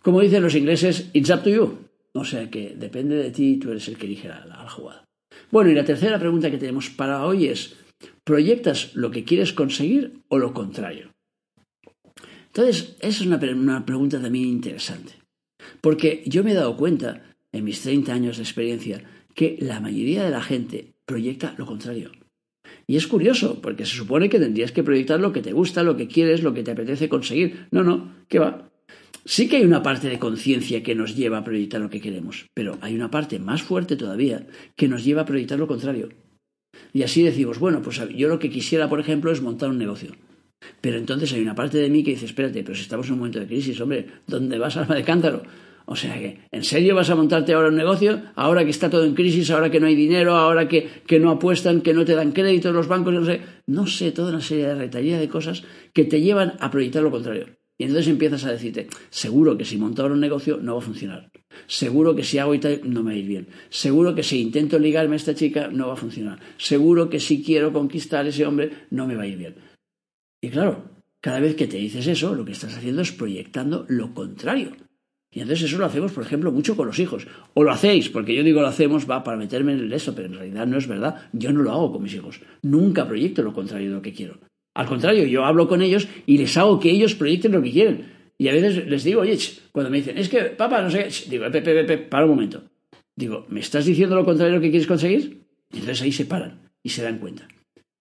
Como 0.00 0.22
dicen 0.22 0.42
los 0.42 0.54
ingleses, 0.54 1.10
it's 1.12 1.28
up 1.28 1.42
to 1.42 1.50
you. 1.50 1.78
O 2.14 2.24
sea 2.24 2.48
que 2.48 2.74
depende 2.74 3.16
de 3.16 3.30
ti, 3.30 3.58
tú 3.58 3.70
eres 3.70 3.88
el 3.88 3.98
que 3.98 4.06
elige 4.06 4.26
la, 4.26 4.46
la 4.46 4.70
jugada. 4.70 5.04
Bueno, 5.50 5.70
y 5.70 5.74
la 5.74 5.84
tercera 5.84 6.18
pregunta 6.18 6.50
que 6.50 6.56
tenemos 6.56 6.88
para 6.88 7.26
hoy 7.26 7.48
es, 7.48 7.76
¿proyectas 8.24 8.94
lo 8.94 9.10
que 9.10 9.24
quieres 9.24 9.52
conseguir 9.52 10.22
o 10.28 10.38
lo 10.38 10.54
contrario? 10.54 11.10
Entonces, 12.46 12.96
esa 13.00 13.20
es 13.20 13.26
una, 13.26 13.36
una 13.36 13.84
pregunta 13.84 14.18
también 14.18 14.46
interesante. 14.46 15.17
Porque 15.80 16.22
yo 16.26 16.44
me 16.44 16.52
he 16.52 16.54
dado 16.54 16.76
cuenta, 16.76 17.22
en 17.52 17.64
mis 17.64 17.80
30 17.80 18.12
años 18.12 18.36
de 18.36 18.42
experiencia, 18.42 19.02
que 19.34 19.56
la 19.60 19.80
mayoría 19.80 20.24
de 20.24 20.30
la 20.30 20.42
gente 20.42 20.94
proyecta 21.06 21.54
lo 21.58 21.66
contrario. 21.66 22.10
Y 22.86 22.96
es 22.96 23.06
curioso, 23.06 23.60
porque 23.60 23.86
se 23.86 23.96
supone 23.96 24.28
que 24.28 24.38
tendrías 24.38 24.72
que 24.72 24.82
proyectar 24.82 25.20
lo 25.20 25.32
que 25.32 25.42
te 25.42 25.52
gusta, 25.52 25.82
lo 25.82 25.96
que 25.96 26.08
quieres, 26.08 26.42
lo 26.42 26.54
que 26.54 26.62
te 26.62 26.72
apetece 26.72 27.08
conseguir. 27.08 27.66
No, 27.70 27.82
no, 27.82 28.14
¿qué 28.28 28.38
va? 28.38 28.70
Sí 29.24 29.48
que 29.48 29.56
hay 29.56 29.64
una 29.64 29.82
parte 29.82 30.08
de 30.08 30.18
conciencia 30.18 30.82
que 30.82 30.94
nos 30.94 31.14
lleva 31.14 31.38
a 31.38 31.44
proyectar 31.44 31.80
lo 31.80 31.90
que 31.90 32.00
queremos, 32.00 32.46
pero 32.54 32.78
hay 32.80 32.94
una 32.94 33.10
parte 33.10 33.38
más 33.38 33.62
fuerte 33.62 33.96
todavía 33.96 34.46
que 34.74 34.88
nos 34.88 35.04
lleva 35.04 35.22
a 35.22 35.26
proyectar 35.26 35.58
lo 35.58 35.66
contrario. 35.66 36.08
Y 36.94 37.02
así 37.02 37.22
decimos, 37.22 37.58
bueno, 37.58 37.82
pues 37.82 38.00
yo 38.16 38.28
lo 38.28 38.38
que 38.38 38.50
quisiera, 38.50 38.88
por 38.88 39.00
ejemplo, 39.00 39.30
es 39.30 39.42
montar 39.42 39.68
un 39.68 39.78
negocio. 39.78 40.12
Pero 40.80 40.98
entonces 40.98 41.32
hay 41.32 41.40
una 41.40 41.54
parte 41.54 41.78
de 41.78 41.90
mí 41.90 42.02
que 42.02 42.12
dice, 42.12 42.26
espérate, 42.26 42.62
pero 42.62 42.74
si 42.74 42.82
estamos 42.82 43.06
en 43.06 43.12
un 43.14 43.18
momento 43.18 43.40
de 43.40 43.46
crisis, 43.46 43.80
hombre, 43.80 44.06
¿dónde 44.26 44.58
vas, 44.58 44.76
alma 44.76 44.94
de 44.94 45.04
cántaro? 45.04 45.42
O 45.90 45.96
sea 45.96 46.18
que, 46.18 46.40
¿en 46.52 46.64
serio 46.64 46.94
vas 46.94 47.08
a 47.08 47.14
montarte 47.14 47.54
ahora 47.54 47.68
un 47.68 47.76
negocio? 47.76 48.20
Ahora 48.34 48.62
que 48.62 48.70
está 48.70 48.90
todo 48.90 49.04
en 49.04 49.14
crisis, 49.14 49.50
ahora 49.50 49.70
que 49.70 49.80
no 49.80 49.86
hay 49.86 49.94
dinero, 49.94 50.36
ahora 50.36 50.68
que, 50.68 50.86
no 51.18 51.30
apuestan, 51.30 51.80
que 51.80 51.94
no 51.94 52.04
te 52.04 52.14
dan 52.14 52.32
crédito 52.32 52.72
los 52.72 52.88
bancos, 52.88 53.14
no 53.14 53.24
sé, 53.24 53.40
no 53.66 53.86
sé, 53.86 54.12
toda 54.12 54.28
una 54.28 54.42
serie 54.42 54.66
de 54.66 54.74
retaría 54.74 55.18
de 55.18 55.30
cosas 55.30 55.62
que 55.94 56.04
te 56.04 56.20
llevan 56.20 56.54
a 56.60 56.70
proyectar 56.70 57.02
lo 57.02 57.10
contrario. 57.10 57.46
Y 57.78 57.84
entonces 57.84 58.08
empiezas 58.08 58.44
a 58.44 58.52
decirte, 58.52 58.88
seguro 59.08 59.56
que 59.56 59.64
si 59.64 59.78
monto 59.78 60.02
ahora 60.02 60.12
un 60.12 60.20
negocio 60.20 60.58
no 60.60 60.74
va 60.74 60.80
a 60.80 60.84
funcionar. 60.84 61.30
Seguro 61.66 62.14
que 62.14 62.22
si 62.22 62.36
hago 62.36 62.54
y 62.54 62.58
tal 62.58 62.80
no 62.84 63.02
me 63.02 63.12
va 63.12 63.16
a 63.16 63.20
ir 63.20 63.26
bien. 63.26 63.48
Seguro 63.70 64.14
que 64.14 64.22
si 64.22 64.42
intento 64.42 64.78
ligarme 64.78 65.14
a 65.14 65.16
esta 65.16 65.34
chica 65.34 65.68
no 65.72 65.88
va 65.88 65.94
a 65.94 65.96
funcionar. 65.96 66.38
Seguro 66.58 67.08
que 67.08 67.18
si 67.18 67.42
quiero 67.42 67.72
conquistar 67.72 68.26
a 68.26 68.28
ese 68.28 68.44
hombre 68.44 68.72
no 68.90 69.06
me 69.06 69.14
va 69.16 69.22
a 69.22 69.26
ir 69.26 69.38
bien. 69.38 69.54
Y 70.40 70.50
claro, 70.50 70.84
cada 71.20 71.40
vez 71.40 71.56
que 71.56 71.66
te 71.66 71.78
dices 71.78 72.06
eso, 72.06 72.34
lo 72.34 72.44
que 72.44 72.52
estás 72.52 72.76
haciendo 72.76 73.02
es 73.02 73.12
proyectando 73.12 73.84
lo 73.88 74.14
contrario. 74.14 74.72
Y 75.30 75.40
entonces 75.40 75.66
eso 75.66 75.78
lo 75.78 75.84
hacemos, 75.84 76.12
por 76.12 76.24
ejemplo, 76.24 76.52
mucho 76.52 76.76
con 76.76 76.86
los 76.86 76.98
hijos. 76.98 77.26
O 77.54 77.62
lo 77.62 77.70
hacéis, 77.70 78.08
porque 78.08 78.34
yo 78.34 78.42
digo 78.42 78.62
lo 78.62 78.68
hacemos, 78.68 79.08
va 79.08 79.24
para 79.24 79.36
meterme 79.36 79.72
en 79.72 79.80
el 79.80 79.92
eso, 79.92 80.14
pero 80.14 80.28
en 80.28 80.34
realidad 80.34 80.66
no 80.66 80.78
es 80.78 80.86
verdad. 80.86 81.28
Yo 81.32 81.52
no 81.52 81.62
lo 81.62 81.72
hago 81.72 81.92
con 81.92 82.02
mis 82.02 82.14
hijos. 82.14 82.40
Nunca 82.62 83.06
proyecto 83.06 83.42
lo 83.42 83.52
contrario 83.52 83.88
de 83.88 83.96
lo 83.96 84.02
que 84.02 84.14
quiero. 84.14 84.38
Al 84.74 84.86
contrario, 84.86 85.26
yo 85.26 85.44
hablo 85.44 85.68
con 85.68 85.82
ellos 85.82 86.08
y 86.24 86.38
les 86.38 86.56
hago 86.56 86.78
que 86.78 86.90
ellos 86.90 87.14
proyecten 87.14 87.52
lo 87.52 87.62
que 87.62 87.72
quieren. 87.72 88.06
Y 88.38 88.48
a 88.48 88.52
veces 88.52 88.86
les 88.86 89.02
digo, 89.04 89.22
oye, 89.22 89.36
cuando 89.72 89.90
me 89.90 89.98
dicen, 89.98 90.16
es 90.16 90.28
que, 90.28 90.42
papá, 90.44 90.80
no 90.80 90.90
sé 90.90 91.08
qué, 91.08 91.30
digo, 91.30 91.50
pepe, 91.50 91.74
pepe, 91.74 91.98
para 91.98 92.24
un 92.24 92.30
momento. 92.30 92.62
Digo, 93.16 93.44
¿me 93.48 93.58
estás 93.60 93.84
diciendo 93.84 94.14
lo 94.14 94.24
contrario 94.24 94.52
de 94.52 94.58
lo 94.58 94.62
que 94.62 94.70
quieres 94.70 94.86
conseguir? 94.86 95.42
Y 95.72 95.78
entonces 95.78 96.02
ahí 96.02 96.12
se 96.12 96.24
paran 96.24 96.70
y 96.82 96.90
se 96.90 97.02
dan 97.02 97.18
cuenta. 97.18 97.48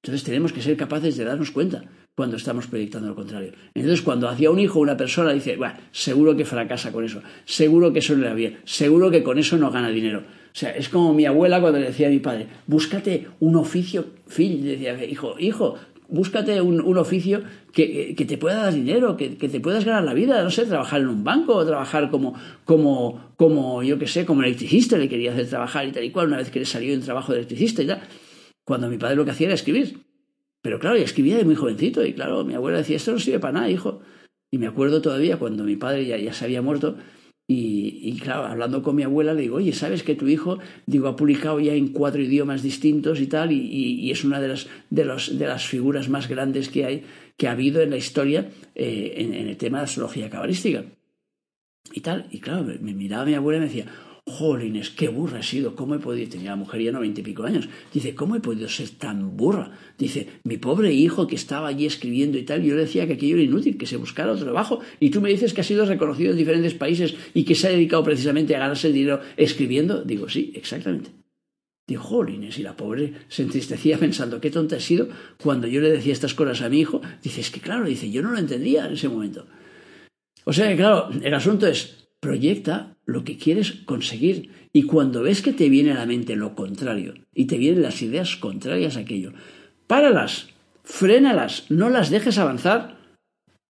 Entonces 0.04 0.24
tenemos 0.24 0.54
que 0.54 0.62
ser 0.62 0.78
capaces 0.78 1.18
de 1.18 1.26
darnos 1.26 1.50
cuenta 1.50 1.84
cuando 2.18 2.38
estamos 2.38 2.66
proyectando 2.66 3.10
lo 3.10 3.16
contrario. 3.16 3.52
Entonces, 3.76 4.02
cuando 4.02 4.28
hacia 4.28 4.50
un 4.50 4.60
hijo 4.60 4.80
una 4.80 4.98
persona 4.98 5.34
dice, 5.34 5.56
bueno, 5.56 5.76
seguro 5.92 6.36
que 6.36 6.46
fracasa 6.46 6.92
con 6.92 7.06
eso, 7.06 7.22
seguro 7.46 7.94
que 7.94 8.00
eso 8.00 8.16
no 8.16 8.24
le 8.24 8.30
va 8.30 8.34
bien, 8.34 8.58
seguro 8.66 9.12
que 9.12 9.22
con 9.22 9.38
eso 9.38 9.56
no 9.56 9.70
gana 9.70 9.90
dinero. 9.90 10.22
O 10.22 10.60
sea, 10.60 10.72
es 10.72 10.90
como 10.90 11.14
mi 11.14 11.28
abuela 11.28 11.62
cuando 11.62 11.78
le 11.78 11.86
decía 11.86 12.08
a 12.08 12.10
mi 12.10 12.18
padre, 12.18 12.48
búscate 12.66 13.28
un 13.40 13.56
oficio, 13.56 14.04
Phil, 14.28 14.64
decía, 14.64 15.06
hijo, 15.06 15.36
hijo, 15.38 15.76
búscate 16.10 16.60
un, 16.60 16.98
oficio 16.98 17.44
que, 17.72 18.16
te 18.28 18.40
pueda 18.40 18.64
dar 18.64 18.74
dinero, 18.74 19.16
que, 19.16 19.30
te 19.30 19.60
puedas 19.60 19.86
ganar 19.86 20.04
la 20.04 20.16
vida, 20.16 20.42
no 20.42 20.50
sé, 20.50 20.66
trabajar 20.66 21.02
en 21.02 21.10
un 21.10 21.24
banco 21.24 21.54
o 21.54 21.64
trabajar 21.68 22.10
como, 22.10 22.34
como, 22.66 23.34
como 23.38 23.84
yo 23.84 24.00
qué 24.00 24.08
sé, 24.08 24.26
como 24.26 24.42
electricista, 24.42 24.98
le 24.98 25.08
quería 25.08 25.34
hacer 25.34 25.50
trabajar 25.50 25.88
y 25.88 25.92
tal 25.92 26.04
y 26.04 26.10
cual, 26.10 26.30
una 26.30 26.38
vez 26.38 26.50
que 26.50 26.58
le 26.58 26.66
salió 26.66 26.96
un 26.96 27.02
trabajo 27.02 27.32
de 27.32 27.38
electricista 27.38 27.84
y 27.84 27.86
tal. 27.86 28.02
Cuando 28.66 28.90
mi 28.90 28.98
padre 28.98 29.16
lo 29.16 29.24
que 29.24 29.32
hacía 29.32 29.46
era 29.46 29.54
escribir. 29.54 30.07
Pero 30.68 30.80
claro, 30.80 30.98
y 30.98 31.02
escribía 31.02 31.38
de 31.38 31.46
muy 31.46 31.56
jovencito 31.56 32.06
y 32.06 32.12
claro, 32.12 32.44
mi 32.44 32.54
abuela 32.54 32.80
decía, 32.80 32.98
esto 32.98 33.14
no 33.14 33.20
sirve 33.20 33.40
para 33.40 33.54
nada, 33.54 33.70
hijo. 33.70 34.02
Y 34.52 34.58
me 34.58 34.68
acuerdo 34.68 35.02
todavía 35.02 35.40
cuando 35.40 35.64
mi 35.64 35.78
padre 35.78 36.06
ya, 36.06 36.18
ya 36.18 36.34
se 36.34 36.44
había 36.44 36.62
muerto, 36.62 36.98
y, 37.48 38.20
claro, 38.20 38.44
hablando 38.44 38.84
con 38.84 38.98
mi 38.98 39.04
abuela, 39.04 39.34
le 39.34 39.44
digo, 39.44 39.56
oye, 39.56 39.72
¿sabes 39.72 40.04
que 40.04 40.16
tu 40.16 40.28
hijo, 40.28 40.60
digo, 40.86 41.08
ha 41.08 41.16
publicado 41.16 41.62
ya 41.62 41.74
en 41.74 41.94
cuatro 41.94 42.22
idiomas 42.22 42.64
distintos 42.64 43.22
y 43.22 43.28
tal, 43.28 43.54
y, 43.54 44.12
es 44.12 44.26
una 44.26 44.42
de 44.42 44.50
las, 44.50 44.68
de, 44.90 45.06
los, 45.06 45.40
de 45.40 45.48
las 45.48 45.66
figuras 45.66 46.10
más 46.10 46.28
grandes 46.28 46.68
que 46.68 46.84
hay, 46.84 47.06
que 47.38 47.48
ha 47.48 47.54
habido 47.54 47.80
en 47.80 47.92
la 47.92 47.96
historia 47.96 48.50
eh, 48.76 49.14
en, 49.16 49.34
el 49.34 49.56
tema 49.56 49.78
de 49.78 49.86
astrología 49.86 50.30
cabalística? 50.30 50.84
Y 51.94 52.02
tal, 52.02 52.28
y 52.30 52.42
claro, 52.42 52.66
me 52.82 52.94
miraba 52.94 53.24
mi 53.24 53.36
abuela 53.36 53.60
y 53.60 53.62
me 53.62 53.68
decía, 53.68 53.86
Jolines, 54.28 54.90
qué 54.90 55.08
burra 55.08 55.40
he 55.40 55.44
sido, 55.44 55.74
¿cómo 55.74 55.96
he 55.96 56.00
podido? 56.00 56.30
Tenía 56.30 56.50
la 56.50 56.58
mujer 56.58 56.82
ya 56.82 56.92
noventa 56.92 57.22
y 57.22 57.24
pico 57.24 57.44
años. 57.44 57.70
Dice, 57.94 58.14
¿cómo 58.14 58.36
he 58.36 58.42
podido 58.42 58.68
ser 58.68 58.90
tan 58.90 59.38
burra? 59.38 59.72
Dice, 59.98 60.28
mi 60.44 60.58
pobre 60.58 60.94
hijo 60.94 61.28
que 61.28 61.36
estaba 61.36 61.70
allí 61.70 61.86
escribiendo 61.86 62.38
y 62.38 62.44
tal, 62.44 62.62
yo 62.62 62.76
le 62.76 62.82
decía 62.82 63.08
que 63.08 63.14
aquello 63.14 63.36
era 63.36 63.44
inútil, 63.44 63.78
que 63.78 63.86
se 63.86 63.96
buscara 63.96 64.34
otro 64.34 64.44
trabajo. 64.44 64.82
Y 65.00 65.12
tú 65.12 65.22
me 65.22 65.30
dices 65.30 65.54
que 65.54 65.62
ha 65.62 65.64
sido 65.64 65.86
reconocido 65.86 66.32
en 66.32 66.38
diferentes 66.38 66.74
países 66.74 67.16
y 67.34 67.46
que 67.46 67.56
se 67.56 67.68
ha 67.68 67.72
dedicado 67.72 68.04
precisamente 68.04 68.54
a 68.54 68.60
ganarse 68.60 68.88
el 68.88 68.94
dinero 68.94 69.22
escribiendo. 69.38 70.04
Digo, 70.04 70.28
sí, 70.28 70.52
exactamente. 70.56 71.12
Digo, 71.88 72.04
jolines, 72.04 72.60
y 72.60 72.64
la 72.64 72.76
pobre 72.76 73.14
se 73.30 73.44
entristecía 73.44 73.98
pensando, 74.00 74.42
qué 74.42 74.52
tonta 74.52 74.76
he 74.76 74.82
sido 74.82 75.08
cuando 75.42 75.68
yo 75.68 75.80
le 75.80 75.90
decía 75.90 76.12
estas 76.12 76.34
cosas 76.34 76.62
a 76.62 76.70
mi 76.70 76.82
hijo. 76.82 77.02
Dice, 77.24 77.40
es 77.40 77.50
que 77.50 77.62
claro, 77.62 77.86
dice, 77.86 78.12
yo 78.12 78.22
no 78.22 78.32
lo 78.32 78.38
entendía 78.38 78.88
en 78.88 78.94
ese 78.94 79.08
momento. 79.08 79.48
O 80.44 80.52
sea 80.52 80.68
que 80.68 80.76
claro, 80.76 81.10
el 81.24 81.34
asunto 81.34 81.66
es, 81.66 82.07
Proyecta 82.20 82.98
lo 83.06 83.24
que 83.24 83.38
quieres 83.38 83.72
conseguir 83.86 84.52
y 84.74 84.84
cuando 84.84 85.22
ves 85.22 85.42
que 85.42 85.54
te 85.54 85.70
viene 85.70 85.92
a 85.92 85.96
la 85.96 86.06
mente 86.06 86.36
lo 86.36 86.56
contrario 86.56 87.14
y 87.34 87.46
te 87.46 87.58
vienen 87.58 87.84
las 87.84 88.02
ideas 88.02 88.36
contrarias 88.36 88.98
a 88.98 89.02
aquello, 89.02 89.34
páralas, 89.86 90.50
frénalas, 90.84 91.70
no 91.70 91.90
las 91.90 92.10
dejes 92.10 92.38
avanzar. 92.38 92.98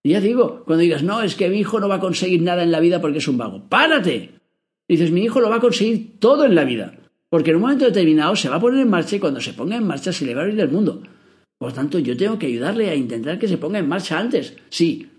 Ya 0.04 0.22
digo, 0.22 0.64
cuando 0.66 0.84
digas, 0.84 1.04
no, 1.04 1.22
es 1.22 1.36
que 1.36 1.50
mi 1.50 1.60
hijo 1.60 1.80
no 1.80 1.90
va 1.90 1.96
a 1.96 2.00
conseguir 2.00 2.42
nada 2.42 2.64
en 2.64 2.72
la 2.72 2.80
vida 2.80 3.02
porque 3.02 3.18
es 3.18 3.28
un 3.28 3.38
vago, 3.38 3.68
párate. 3.68 4.40
dices, 4.88 5.12
mi 5.12 5.24
hijo 5.24 5.42
lo 5.42 5.50
va 5.50 5.58
a 5.58 5.62
conseguir 5.62 6.20
todo 6.20 6.46
en 6.46 6.56
la 6.56 6.64
vida, 6.64 6.94
porque 7.30 7.50
en 7.50 7.58
un 7.58 7.64
momento 7.64 7.86
determinado 7.86 8.36
se 8.36 8.48
va 8.48 8.56
a 8.56 8.62
poner 8.62 8.80
en 8.80 8.90
marcha 8.90 9.18
y 9.18 9.20
cuando 9.20 9.42
se 9.42 9.54
ponga 9.54 9.76
en 9.76 9.86
marcha 9.86 10.14
se 10.14 10.26
le 10.26 10.34
va 10.34 10.42
a 10.42 10.44
abrir 10.46 10.60
el 10.60 10.70
mundo. 10.70 11.04
Por 11.58 11.74
tanto, 11.74 12.00
yo 12.00 12.16
tengo 12.16 12.40
que 12.40 12.48
ayudarle 12.48 12.90
a 12.90 12.96
intentar 12.96 13.40
que 13.40 13.48
se 13.48 13.58
ponga 13.58 13.80
en 13.80 13.90
marcha 13.90 14.18
antes. 14.18 14.56
Sí, 14.70 15.10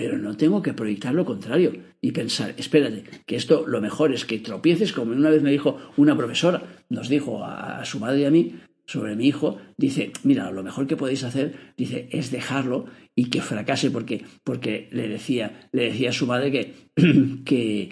pero 0.00 0.16
no 0.16 0.34
tengo 0.34 0.62
que 0.62 0.72
proyectar 0.72 1.12
lo 1.12 1.26
contrario 1.26 1.74
y 2.00 2.12
pensar, 2.12 2.54
espérate, 2.56 3.04
que 3.26 3.36
esto 3.36 3.66
lo 3.66 3.82
mejor 3.82 4.14
es 4.14 4.24
que 4.24 4.38
tropieces, 4.38 4.94
como 4.94 5.12
una 5.12 5.28
vez 5.28 5.42
me 5.42 5.50
dijo 5.50 5.78
una 5.98 6.16
profesora, 6.16 6.62
nos 6.88 7.10
dijo 7.10 7.44
a, 7.44 7.84
su 7.84 8.00
madre 8.00 8.20
y 8.20 8.24
a 8.24 8.30
mí 8.30 8.54
sobre 8.86 9.14
mi 9.14 9.26
hijo, 9.26 9.58
dice, 9.76 10.10
mira, 10.24 10.50
lo 10.52 10.62
mejor 10.62 10.86
que 10.86 10.96
podéis 10.96 11.22
hacer, 11.22 11.74
dice, 11.76 12.08
es 12.12 12.30
dejarlo 12.30 12.86
y 13.14 13.28
que 13.28 13.42
fracase, 13.42 13.90
porque, 13.90 14.24
porque 14.42 14.88
le 14.90 15.06
decía, 15.06 15.68
le 15.70 15.90
decía 15.90 16.08
a 16.08 16.14
su 16.14 16.26
madre 16.26 16.50
que, 16.50 16.74
que 17.44 17.90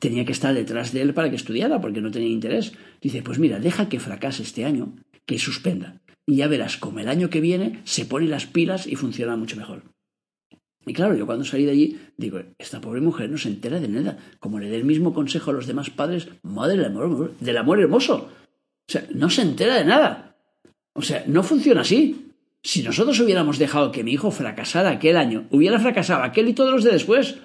tenía 0.00 0.24
que 0.24 0.32
estar 0.32 0.52
detrás 0.52 0.92
de 0.92 1.02
él 1.02 1.14
para 1.14 1.30
que 1.30 1.36
estudiara, 1.36 1.80
porque 1.80 2.00
no 2.00 2.10
tenía 2.10 2.28
interés. 2.28 2.72
Dice, 3.00 3.22
pues 3.22 3.38
mira, 3.38 3.60
deja 3.60 3.88
que 3.88 4.00
fracase 4.00 4.42
este 4.42 4.64
año, 4.64 4.96
que 5.26 5.38
suspenda. 5.38 6.02
Y 6.26 6.38
ya 6.38 6.48
verás 6.48 6.76
como 6.76 6.98
el 6.98 7.08
año 7.08 7.30
que 7.30 7.40
viene 7.40 7.82
se 7.84 8.04
pone 8.04 8.26
las 8.26 8.46
pilas 8.46 8.88
y 8.88 8.96
funciona 8.96 9.36
mucho 9.36 9.56
mejor. 9.56 9.95
Y 10.88 10.92
claro, 10.92 11.16
yo 11.16 11.26
cuando 11.26 11.44
salí 11.44 11.64
de 11.64 11.72
allí, 11.72 12.00
digo, 12.16 12.40
esta 12.58 12.80
pobre 12.80 13.00
mujer 13.00 13.28
no 13.28 13.38
se 13.38 13.48
entera 13.48 13.80
de 13.80 13.88
nada. 13.88 14.18
Como 14.38 14.60
le 14.60 14.68
dé 14.68 14.76
el 14.76 14.84
mismo 14.84 15.12
consejo 15.12 15.50
a 15.50 15.54
los 15.54 15.66
demás 15.66 15.90
padres, 15.90 16.28
madre 16.42 16.76
del 16.76 16.86
amor, 16.86 17.32
del 17.40 17.56
amor 17.56 17.80
hermoso. 17.80 18.28
O 18.88 18.92
sea, 18.92 19.04
no 19.12 19.28
se 19.28 19.42
entera 19.42 19.74
de 19.74 19.84
nada. 19.84 20.36
O 20.92 21.02
sea, 21.02 21.24
no 21.26 21.42
funciona 21.42 21.80
así. 21.80 22.30
Si 22.62 22.84
nosotros 22.84 23.18
hubiéramos 23.18 23.58
dejado 23.58 23.90
que 23.90 24.04
mi 24.04 24.12
hijo 24.12 24.30
fracasara 24.30 24.90
aquel 24.90 25.16
año, 25.16 25.46
hubiera 25.50 25.80
fracasado 25.80 26.22
aquel 26.22 26.48
y 26.48 26.52
todos 26.52 26.72
los 26.72 26.84
de 26.84 26.92
después. 26.92 27.36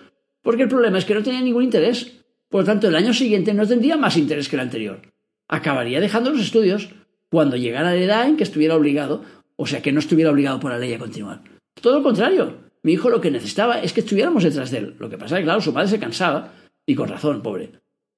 Porque 0.44 0.64
el 0.64 0.70
problema 0.70 1.00
es 1.00 1.06
que 1.06 1.16
no 1.16 1.24
tenía 1.24 1.42
ningún 1.42 1.64
interés. 1.64 2.12
Por 2.48 2.62
lo 2.62 2.66
tanto, 2.66 2.90
el 2.90 2.96
año 2.96 3.14
siguiente 3.14 3.56
no 3.56 3.68
tendría 3.68 3.98
más 3.98 4.18
interés 4.18 4.50
que 4.50 4.56
el 4.56 4.62
anterior. 4.62 5.02
Acabaría 5.48 6.00
dejando 6.00 6.30
los 6.30 6.42
estudios 6.42 6.90
cuando 7.30 7.56
llegara 7.58 7.92
la 7.92 7.98
edad 7.98 8.28
en 8.28 8.38
que 8.38 8.44
estuviera 8.44 8.76
obligado, 8.76 9.24
o 9.56 9.66
sea, 9.66 9.82
que 9.82 9.92
no 9.92 10.00
estuviera 10.00 10.30
obligado 10.30 10.60
por 10.60 10.72
la 10.72 10.78
ley 10.78 10.94
a 10.94 11.00
continuar. 11.00 11.42
Todo 11.82 11.98
lo 11.98 12.04
contrario. 12.04 12.71
Mi 12.84 12.94
hijo 12.94 13.10
lo 13.10 13.22
que 13.22 13.32
necesitaba 13.32 13.82
es 13.82 13.94
que 13.94 14.02
estuviéramos 14.02 14.44
detrás 14.44 14.72
de 14.72 14.80
él. 14.80 14.96
Lo 15.00 15.10
que 15.10 15.18
pasa 15.18 15.36
es 15.36 15.42
que, 15.42 15.46
claro, 15.46 15.62
su 15.62 15.74
padre 15.74 15.90
se 15.90 16.00
cansaba, 16.00 16.54
y 16.86 16.96
con 16.96 17.10
razón, 17.10 17.42
pobre, 17.42 17.72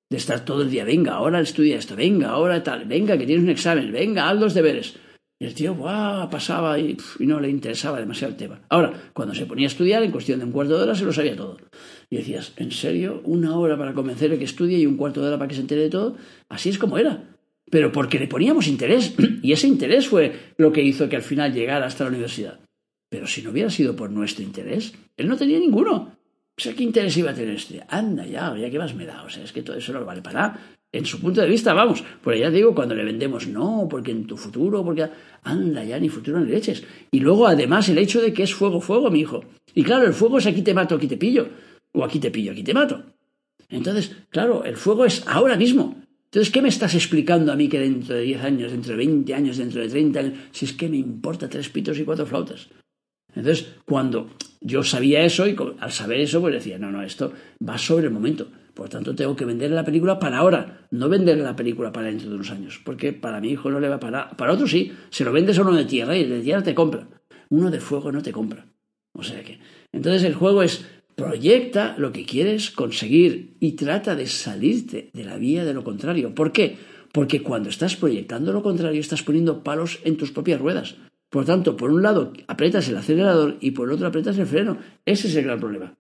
de 0.10 0.18
estar 0.18 0.46
todo 0.46 0.62
el 0.62 0.70
día, 0.70 0.86
venga, 0.86 1.14
ahora 1.14 1.42
estudia 1.42 1.78
esto, 1.78 1.96
venga, 1.96 2.30
ahora 2.30 2.64
tal, 2.64 2.86
venga, 2.86 3.18
que 3.18 3.26
tienes 3.26 3.44
un 3.44 3.50
examen, 3.50 3.92
venga, 3.92 4.30
haz 4.30 4.40
los 4.40 4.54
deberes. 4.54 4.96
Y 5.40 5.46
el 5.46 5.56
tío, 5.56 5.76
¡buah! 5.76 6.30
pasaba 6.30 6.80
y, 6.80 6.96
no 7.20 7.40
le 7.40 7.50
interesaba 7.50 8.00
demasiado 8.00 8.32
el 8.32 8.38
tema. 8.38 8.62
Ahora, 8.70 8.94
cuando 9.14 9.36
se 9.36 9.46
ponía 9.46 9.66
a 9.66 9.68
estudiar, 9.68 10.02
en 10.04 10.12
cuestión 10.12 10.40
de 10.40 10.46
un 10.46 10.52
cuarto 10.52 10.78
de 10.78 10.84
hora 10.84 10.96
se 10.96 11.04
lo 11.04 11.12
sabía 11.12 11.36
todo. 11.36 11.58
Y 12.10 12.18
decías, 12.18 12.54
¿en 12.56 12.72
serio? 12.72 13.22
¿Una 13.26 13.58
hora 13.58 13.78
para 13.78 13.94
convencerle 13.94 14.38
que 14.38 14.46
estudie 14.46 14.78
y 14.78 14.86
un 14.86 14.96
cuarto 14.96 15.22
de 15.22 15.28
hora 15.28 15.38
para 15.38 15.50
que 15.50 15.56
se 15.56 15.62
entere 15.62 15.82
de 15.82 15.90
todo? 15.90 16.16
Así 16.48 16.70
es 16.70 16.78
como 16.78 16.98
era. 16.98 17.36
Pero 17.70 17.92
porque 17.92 18.20
le 18.20 18.28
poníamos 18.28 18.68
interés. 18.68 19.16
Y 19.44 19.52
ese 19.52 19.68
interés 19.68 20.08
fue 20.08 20.54
lo 20.58 20.72
que 20.72 20.82
hizo 20.82 21.10
que 21.10 21.18
al 21.18 21.24
final 21.24 21.52
llegara 21.52 21.86
hasta 21.86 22.06
la 22.06 22.12
universidad. 22.12 22.62
Pero 23.14 23.28
si 23.28 23.44
no 23.44 23.52
hubiera 23.52 23.70
sido 23.70 23.96
por 23.96 24.10
nuestro 24.10 24.44
interés, 24.44 24.92
él 25.18 25.28
no 25.28 25.38
tenía 25.38 25.60
ninguno. 25.60 26.18
O 26.58 26.60
sea, 26.60 26.74
¿qué 26.74 26.82
interés 26.82 27.16
iba 27.16 27.30
a 27.30 27.36
tener 27.36 27.54
este? 27.54 27.84
Anda 27.88 28.26
ya, 28.26 28.58
ya 28.58 28.72
que 28.72 28.80
más 28.80 28.96
me 28.96 29.06
da. 29.06 29.22
O 29.22 29.30
sea, 29.30 29.44
es 29.44 29.52
que 29.54 29.62
todo 29.62 29.78
eso 29.78 29.94
no 29.94 30.04
vale 30.04 30.24
para 30.24 30.40
nada. 30.42 30.60
En 30.92 31.06
su 31.06 31.22
punto 31.22 31.40
de 31.40 31.48
vista, 31.48 31.76
vamos. 31.76 32.04
Por 32.24 32.34
allá 32.34 32.50
digo, 32.50 32.74
cuando 32.74 32.96
le 32.96 33.04
vendemos, 33.04 33.46
no, 33.48 33.86
porque 33.88 34.10
en 34.10 34.26
tu 34.26 34.36
futuro, 34.36 34.84
porque. 34.84 35.08
Anda 35.44 35.84
ya, 35.84 36.00
ni 36.00 36.10
futuro 36.10 36.40
ni 36.40 36.50
leches. 36.50 36.84
Y 37.12 37.20
luego, 37.20 37.46
además, 37.46 37.88
el 37.90 38.00
hecho 38.00 38.20
de 38.20 38.34
que 38.34 38.42
es 38.42 38.56
fuego, 38.56 38.82
fuego, 38.82 39.12
mi 39.12 39.20
hijo. 39.20 39.46
Y 39.76 39.84
claro, 39.84 40.08
el 40.08 40.14
fuego 40.14 40.40
es 40.40 40.48
aquí 40.48 40.64
te 40.64 40.74
mato, 40.74 40.96
aquí 40.96 41.06
te 41.06 41.18
pillo. 41.18 41.50
O 41.92 42.04
aquí 42.04 42.18
te 42.18 42.32
pillo, 42.32 42.54
aquí 42.54 42.64
te 42.64 42.74
mato. 42.74 43.04
Entonces, 43.70 44.16
claro, 44.32 44.64
el 44.64 44.76
fuego 44.76 45.06
es 45.06 45.24
ahora 45.28 45.56
mismo. 45.56 46.02
Entonces, 46.32 46.52
¿qué 46.52 46.64
me 46.64 46.70
estás 46.70 46.96
explicando 46.96 47.52
a 47.52 47.56
mí 47.56 47.70
que 47.70 47.80
dentro 47.80 48.16
de 48.16 48.24
10 48.24 48.44
años, 48.44 48.72
dentro 48.72 48.94
de 48.94 48.98
20 48.98 49.36
años, 49.36 49.58
dentro 49.58 49.82
de 49.82 49.90
30 49.90 50.20
años, 50.20 50.34
si 50.50 50.66
es 50.66 50.74
que 50.74 50.90
me 50.90 50.98
importa 50.98 51.48
tres 51.48 51.70
pitos 51.70 52.00
y 52.00 52.06
cuatro 52.06 52.26
flautas? 52.26 52.70
Entonces, 53.36 53.74
cuando 53.86 54.30
yo 54.62 54.84
sabía 54.84 55.24
eso 55.24 55.48
y 55.48 55.56
al 55.80 55.92
saber 55.92 56.22
eso, 56.22 56.42
pues 56.42 56.54
decía, 56.54 56.78
no, 56.78 56.92
no, 56.92 57.04
esto 57.04 57.34
va 57.68 57.78
sobre 57.78 58.08
el 58.08 58.12
momento. 58.12 58.48
Por 58.74 58.90
tanto, 58.90 59.14
tengo 59.14 59.36
que 59.36 59.46
vender 59.46 59.72
la 59.72 59.86
película 59.86 60.18
para 60.18 60.38
ahora, 60.38 60.88
no 60.90 61.08
vender 61.08 61.38
la 61.38 61.56
película 61.56 61.92
para 61.92 62.08
dentro 62.08 62.30
de 62.30 62.36
unos 62.36 62.50
años. 62.50 62.82
Porque 62.84 63.14
para 63.14 63.40
mi 63.40 63.50
hijo 63.50 63.70
no 63.70 63.80
le 63.80 63.90
va 63.90 64.00
para... 64.00 64.32
Para 64.32 64.54
otro 64.54 64.68
sí, 64.68 64.92
se 65.10 65.24
lo 65.24 65.32
vendes 65.32 65.60
a 65.60 65.62
uno 65.62 65.76
de 65.76 65.86
tierra 65.86 66.18
y 66.18 66.22
el 66.22 66.30
de 66.30 66.42
tierra 66.42 66.64
te 66.64 66.74
compra. 66.74 67.08
Uno 67.50 67.70
de 67.70 67.80
fuego 67.80 68.12
no 68.12 68.22
te 68.22 68.32
compra. 68.32 68.66
O 69.12 69.24
sea 69.24 69.44
que... 69.44 69.60
Entonces 69.92 70.24
el 70.24 70.34
juego 70.34 70.64
es 70.64 70.86
proyecta 71.16 71.96
lo 71.98 72.12
que 72.12 72.26
quieres 72.26 72.72
conseguir 72.72 73.58
y 73.60 73.74
trata 73.74 74.16
de 74.16 74.26
salirte 74.26 75.12
de 75.14 75.24
la 75.24 75.38
vía 75.38 75.66
de 75.66 75.74
lo 75.74 75.84
contrario. 75.84 76.34
¿Por 76.34 76.52
qué? 76.52 76.78
Porque 77.12 77.44
cuando 77.44 77.70
estás 77.70 77.96
proyectando 77.96 78.52
lo 78.52 78.64
contrario 78.64 79.00
estás 79.00 79.22
poniendo 79.22 79.64
palos 79.64 80.00
en 80.04 80.18
tus 80.18 80.32
propias 80.32 80.60
ruedas. 80.60 80.96
Por 81.34 81.46
tanto, 81.46 81.76
por 81.76 81.90
un 81.90 82.04
lado 82.04 82.32
aprietas 82.46 82.88
el 82.90 82.98
acelerador 82.98 83.58
y 83.60 83.72
por 83.72 83.88
el 83.88 83.96
otro 83.96 84.06
aprietas 84.06 84.38
el 84.38 84.46
freno. 84.46 84.78
Ese 85.04 85.28
es 85.28 85.36
el 85.36 85.46
gran 85.46 85.60
problema. 85.60 85.98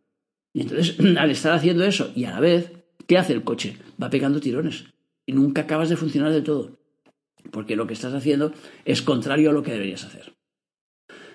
Y 0.53 0.61
entonces, 0.61 0.95
al 1.17 1.31
estar 1.31 1.53
haciendo 1.53 1.83
eso 1.85 2.11
y 2.15 2.25
a 2.25 2.29
la 2.29 2.39
vez, 2.39 2.71
¿qué 3.07 3.17
hace 3.17 3.33
el 3.33 3.43
coche? 3.43 3.75
Va 4.01 4.11
pegando 4.11 4.39
tirones. 4.39 4.85
Y 5.25 5.33
nunca 5.33 5.63
acabas 5.63 5.89
de 5.89 5.97
funcionar 5.97 6.31
de 6.31 6.43
todo. 6.43 6.77
Porque 7.49 7.75
lo 7.75 7.87
que 7.87 7.95
estás 7.95 8.13
haciendo 8.13 8.53
es 8.85 9.01
contrario 9.01 9.49
a 9.49 9.53
lo 9.53 9.63
que 9.63 9.71
deberías 9.71 10.03
hacer. 10.03 10.35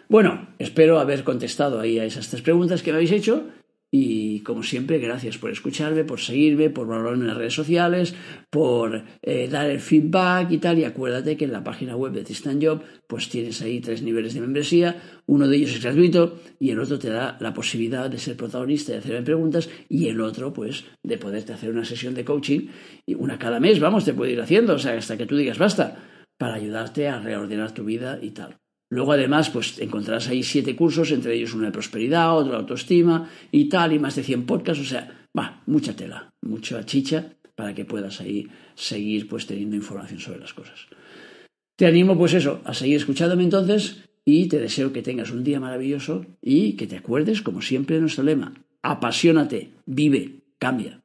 Bueno, 0.09 0.55
espero 0.61 1.01
haber 1.01 1.25
contestado 1.25 1.81
ahí 1.81 1.99
a 1.99 2.05
esas 2.05 2.31
tres 2.31 2.43
preguntas 2.43 2.85
que 2.85 2.93
me 2.93 2.99
habéis 2.99 3.11
hecho 3.11 3.49
y 3.91 4.41
como 4.41 4.63
siempre, 4.63 4.99
gracias 4.99 5.39
por 5.39 5.51
escucharme, 5.51 6.05
por 6.05 6.21
seguirme, 6.21 6.69
por 6.69 6.87
valorarme 6.87 7.23
en 7.23 7.29
las 7.29 7.37
redes 7.39 7.55
sociales, 7.55 8.15
por 8.51 9.03
eh, 9.23 9.49
dar 9.49 9.71
el 9.71 9.81
feedback 9.81 10.51
y 10.51 10.59
tal. 10.59 10.79
Y 10.79 10.85
acuérdate 10.85 11.39
que 11.39 11.47
en 11.47 11.53
la 11.53 11.65
página 11.65 11.97
web 11.97 12.13
de 12.13 12.23
Tristan 12.23 12.61
Job, 12.61 12.83
pues 13.07 13.31
tienes 13.31 13.63
ahí 13.63 13.81
tres 13.81 14.03
niveles 14.03 14.35
de 14.35 14.43
membresía. 14.43 15.21
Uno 15.27 15.49
de 15.49 15.57
ellos 15.57 15.71
es 15.71 15.83
gratuito 15.83 16.39
y 16.61 16.71
el 16.71 16.81
otro 16.81 16.99
te 16.99 17.09
da 17.09 17.39
la 17.41 17.55
posibilidad 17.55 18.11
de 18.11 18.19
ser 18.19 18.37
protagonista, 18.37 18.93
de 18.93 18.99
hacerme 18.99 19.23
preguntas 19.23 19.71
y 19.89 20.09
el 20.09 20.21
otro, 20.21 20.53
pues, 20.53 20.85
de 21.03 21.17
poderte 21.17 21.55
hacer 21.55 21.71
una 21.71 21.85
sesión 21.87 22.15
de 22.15 22.27
coaching 22.27 22.69
y 23.07 23.15
una 23.15 23.39
cada 23.39 23.59
mes, 23.59 23.81
vamos, 23.81 24.05
te 24.05 24.13
puede 24.13 24.33
ir 24.33 24.41
haciendo, 24.41 24.75
o 24.75 24.79
sea, 24.79 24.99
hasta 24.99 25.17
que 25.17 25.27
tú 25.27 25.37
digas 25.37 25.59
basta, 25.59 25.97
para 26.37 26.55
ayudarte 26.55 27.09
a 27.09 27.21
reordenar 27.21 27.73
tu 27.73 27.85
vida 27.85 28.19
y 28.21 28.31
tal. 28.31 28.59
Luego, 28.91 29.13
además, 29.13 29.51
pues 29.51 29.79
encontrarás 29.81 30.29
ahí 30.29 30.43
siete 30.43 30.75
cursos, 30.75 31.11
entre 31.13 31.35
ellos 31.35 31.55
uno 31.55 31.67
de 31.67 31.73
prosperidad, 31.73 32.37
otro 32.37 32.53
de 32.53 32.59
autoestima 32.59 33.29
y 33.53 33.69
tal, 33.69 33.93
y 33.93 33.99
más 33.99 34.17
de 34.17 34.23
100 34.23 34.47
podcasts. 34.47 34.83
O 34.83 34.87
sea, 34.87 35.27
va, 35.39 35.63
mucha 35.67 35.95
tela, 35.95 36.31
mucha 36.43 36.85
chicha 36.85 37.33
para 37.55 37.75
que 37.75 37.85
puedas 37.85 38.21
ahí 38.21 38.49
seguir 38.75 39.29
pues 39.29 39.47
teniendo 39.47 39.77
información 39.77 40.21
sobre 40.21 40.41
las 40.41 40.55
cosas. 40.55 40.87
Te 41.77 41.87
animo, 41.87 42.17
pues 42.17 42.35
eso, 42.35 42.61
a 42.65 42.73
seguir 42.73 42.97
escuchándome 42.97 43.45
entonces 43.45 44.05
y 44.25 44.49
te 44.49 44.59
deseo 44.59 44.93
que 44.93 45.03
tengas 45.03 45.31
un 45.31 45.45
día 45.45 45.61
maravilloso 45.61 46.25
y 46.41 46.75
que 46.75 46.87
te 46.87 46.97
acuerdes, 46.97 47.43
como 47.43 47.63
siempre, 47.63 47.97
de 47.97 48.03
nuestro 48.03 48.25
lema. 48.25 48.55
Apasionate, 48.83 49.73
vive, 49.87 50.41
cambia. 50.59 51.01